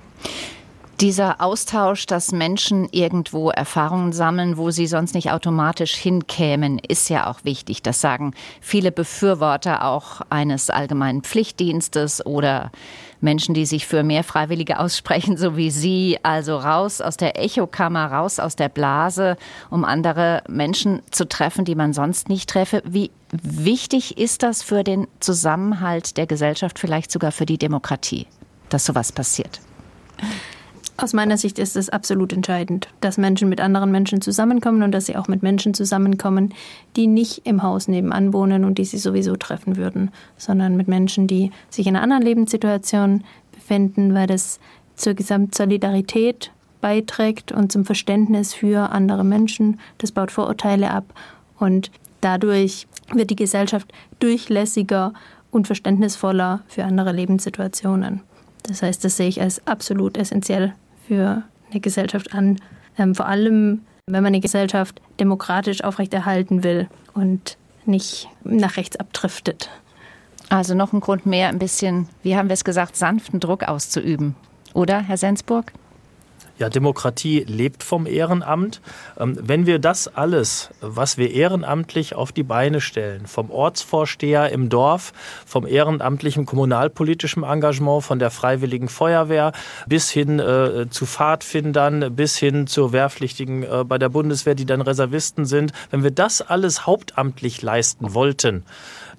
[0.99, 7.28] Dieser Austausch, dass Menschen irgendwo Erfahrungen sammeln, wo sie sonst nicht automatisch hinkämen, ist ja
[7.28, 7.82] auch wichtig.
[7.82, 12.74] Das sagen viele Befürworter auch eines allgemeinen Pflichtdienstes oder
[13.24, 16.18] Menschen, die sich für mehr Freiwillige aussprechen, so wie Sie.
[16.24, 19.38] Also raus aus der Echokammer, raus aus der Blase,
[19.70, 22.84] um andere Menschen zu treffen, die man sonst nicht treffe.
[22.86, 28.28] Wie wichtig ist das für den Zusammenhalt der Gesellschaft, vielleicht sogar für die Demokratie,
[28.70, 29.60] dass sowas passiert?
[31.04, 35.08] Aus meiner Sicht ist es absolut entscheidend, dass Menschen mit anderen Menschen zusammenkommen und dass
[35.08, 36.54] sie auch mit Menschen zusammenkommen,
[36.95, 41.28] die nicht im Haus nebenan wohnen und die sie sowieso treffen würden, sondern mit Menschen,
[41.28, 44.62] die sich in einer anderen Lebenssituation befinden, weil das
[44.95, 49.82] zur Gesamtsolidarität beiträgt und zum Verständnis für andere Menschen.
[49.97, 51.04] Das baut Vorurteile ab
[51.60, 51.91] und
[52.22, 53.91] dadurch wird die Gesellschaft
[54.22, 55.12] durchlässiger
[55.51, 58.22] und verständnisvoller für andere Lebenssituationen.
[58.66, 60.74] Das heißt, das sehe ich als absolut essentiell
[61.08, 62.60] für eine Gesellschaft an.
[62.97, 69.70] Ähm, vor allem, wenn man eine Gesellschaft demokratisch aufrechterhalten will und nicht nach rechts abdriftet.
[70.49, 74.36] Also noch ein Grund mehr, ein bisschen, wie haben wir es gesagt, sanften Druck auszuüben.
[74.74, 75.72] Oder, Herr Sensburg?
[76.64, 78.80] Ja, Demokratie lebt vom Ehrenamt.
[79.20, 84.70] Ähm, wenn wir das alles, was wir ehrenamtlich auf die Beine stellen, vom Ortsvorsteher im
[84.70, 85.11] Dorf,
[85.45, 89.51] vom ehrenamtlichen kommunalpolitischen Engagement, von der Freiwilligen Feuerwehr
[89.88, 94.80] bis hin äh, zu Pfadfindern, bis hin zur Wehrpflichtigen äh, bei der Bundeswehr, die dann
[94.80, 98.64] Reservisten sind, wenn wir das alles hauptamtlich leisten wollten,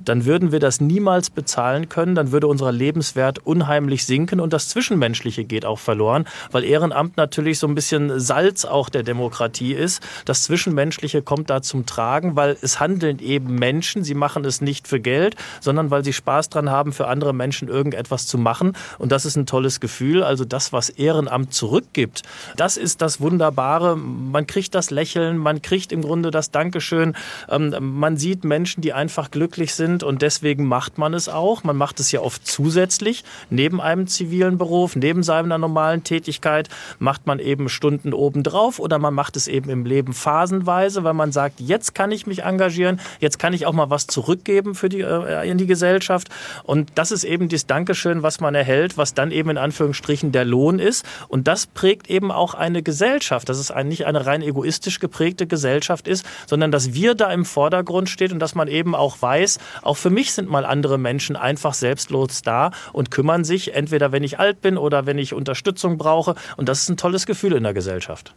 [0.00, 4.68] dann würden wir das niemals bezahlen können, dann würde unser Lebenswert unheimlich sinken und das
[4.68, 10.02] Zwischenmenschliche geht auch verloren, weil Ehrenamt natürlich so ein bisschen Salz auch der Demokratie ist.
[10.24, 14.88] Das Zwischenmenschliche kommt da zum Tragen, weil es handeln eben Menschen, sie machen es nicht
[14.88, 19.12] für Geld, sondern weil sie Spaß dran haben, für andere Menschen irgendetwas zu machen und
[19.12, 20.22] das ist ein tolles Gefühl.
[20.22, 22.22] Also das, was Ehrenamt zurückgibt,
[22.56, 23.96] das ist das Wunderbare.
[23.96, 27.14] Man kriegt das Lächeln, man kriegt im Grunde das Dankeschön,
[27.48, 31.62] ähm, man sieht Menschen, die einfach glücklich sind sind und deswegen macht man es auch.
[31.62, 36.68] Man macht es ja oft zusätzlich, neben einem zivilen Beruf, neben seiner normalen Tätigkeit,
[36.98, 41.32] macht man eben Stunden obendrauf oder man macht es eben im Leben phasenweise, weil man
[41.32, 45.00] sagt, jetzt kann ich mich engagieren, jetzt kann ich auch mal was zurückgeben für die,
[45.00, 46.28] äh, in die Gesellschaft.
[46.62, 50.46] Und das ist eben das Dankeschön, was man erhält, was dann eben in Anführungsstrichen der
[50.46, 51.04] Lohn ist.
[51.28, 55.46] Und das prägt eben auch eine Gesellschaft, dass es ein, nicht eine rein egoistisch geprägte
[55.46, 59.58] Gesellschaft ist, sondern dass wir da im Vordergrund steht und dass man eben auch weiß,
[59.82, 64.22] auch für mich sind mal andere Menschen einfach selbstlos da und kümmern sich, entweder wenn
[64.22, 66.34] ich alt bin oder wenn ich Unterstützung brauche.
[66.56, 68.34] Und das ist ein tolles Gefühl in der Gesellschaft.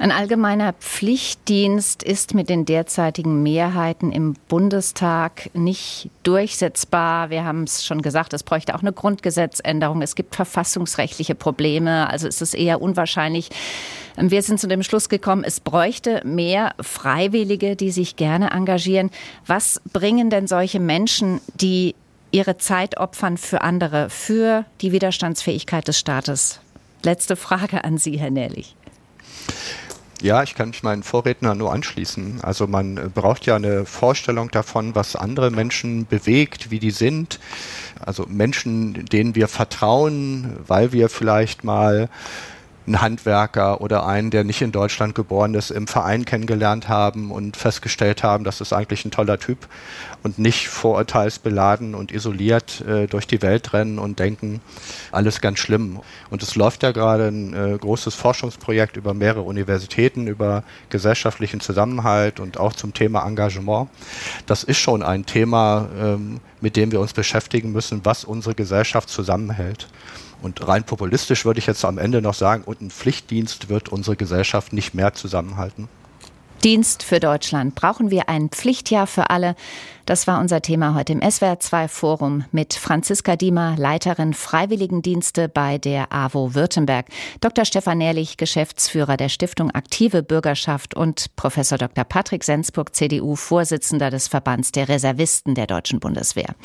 [0.00, 7.30] Ein allgemeiner Pflichtdienst ist mit den derzeitigen Mehrheiten im Bundestag nicht durchsetzbar.
[7.30, 10.00] Wir haben es schon gesagt, es bräuchte auch eine Grundgesetzänderung.
[10.00, 12.08] Es gibt verfassungsrechtliche Probleme.
[12.08, 13.50] Also ist es eher unwahrscheinlich.
[14.16, 19.10] Wir sind zu dem Schluss gekommen, es bräuchte mehr Freiwillige, die sich gerne engagieren.
[19.46, 21.96] Was bringen denn solche Menschen, die
[22.30, 26.60] ihre Zeit opfern für andere, für die Widerstandsfähigkeit des Staates?
[27.02, 28.76] Letzte Frage an Sie, Herr Nährlich.
[30.20, 32.40] Ja, ich kann mich meinen Vorrednern nur anschließen.
[32.42, 37.38] Also man äh, braucht ja eine Vorstellung davon, was andere Menschen bewegt, wie die sind.
[38.04, 42.08] Also Menschen, denen wir vertrauen, weil wir vielleicht mal
[42.88, 47.56] einen Handwerker oder einen, der nicht in Deutschland geboren ist, im Verein kennengelernt haben und
[47.56, 49.68] festgestellt haben, das ist eigentlich ein toller Typ
[50.22, 54.60] und nicht vorurteilsbeladen und isoliert äh, durch die Welt rennen und denken,
[55.12, 56.00] alles ganz schlimm.
[56.30, 62.40] Und es läuft ja gerade ein äh, großes Forschungsprojekt über mehrere Universitäten, über gesellschaftlichen Zusammenhalt
[62.40, 63.88] und auch zum Thema Engagement.
[64.46, 69.08] Das ist schon ein Thema, ähm, mit dem wir uns beschäftigen müssen, was unsere Gesellschaft
[69.08, 69.88] zusammenhält.
[70.42, 74.16] Und rein populistisch würde ich jetzt am Ende noch sagen, und ein Pflichtdienst wird unsere
[74.16, 75.88] Gesellschaft nicht mehr zusammenhalten.
[76.64, 77.76] Dienst für Deutschland.
[77.76, 79.54] Brauchen wir ein Pflichtjahr für alle?
[80.06, 86.12] Das war unser Thema heute im SWR2 Forum mit Franziska Diemer, Leiterin Freiwilligendienste bei der
[86.12, 87.06] AWO Württemberg,
[87.40, 87.64] Dr.
[87.64, 92.04] Stefan Nährlich, Geschäftsführer der Stiftung Aktive Bürgerschaft und Professor Dr.
[92.04, 96.56] Patrick Sensburg, CDU, Vorsitzender des Verbands der Reservisten der Deutschen Bundeswehr.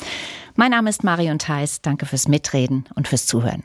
[0.56, 1.82] Mein Name ist Marion Theis.
[1.82, 3.62] Danke fürs Mitreden und fürs Zuhören.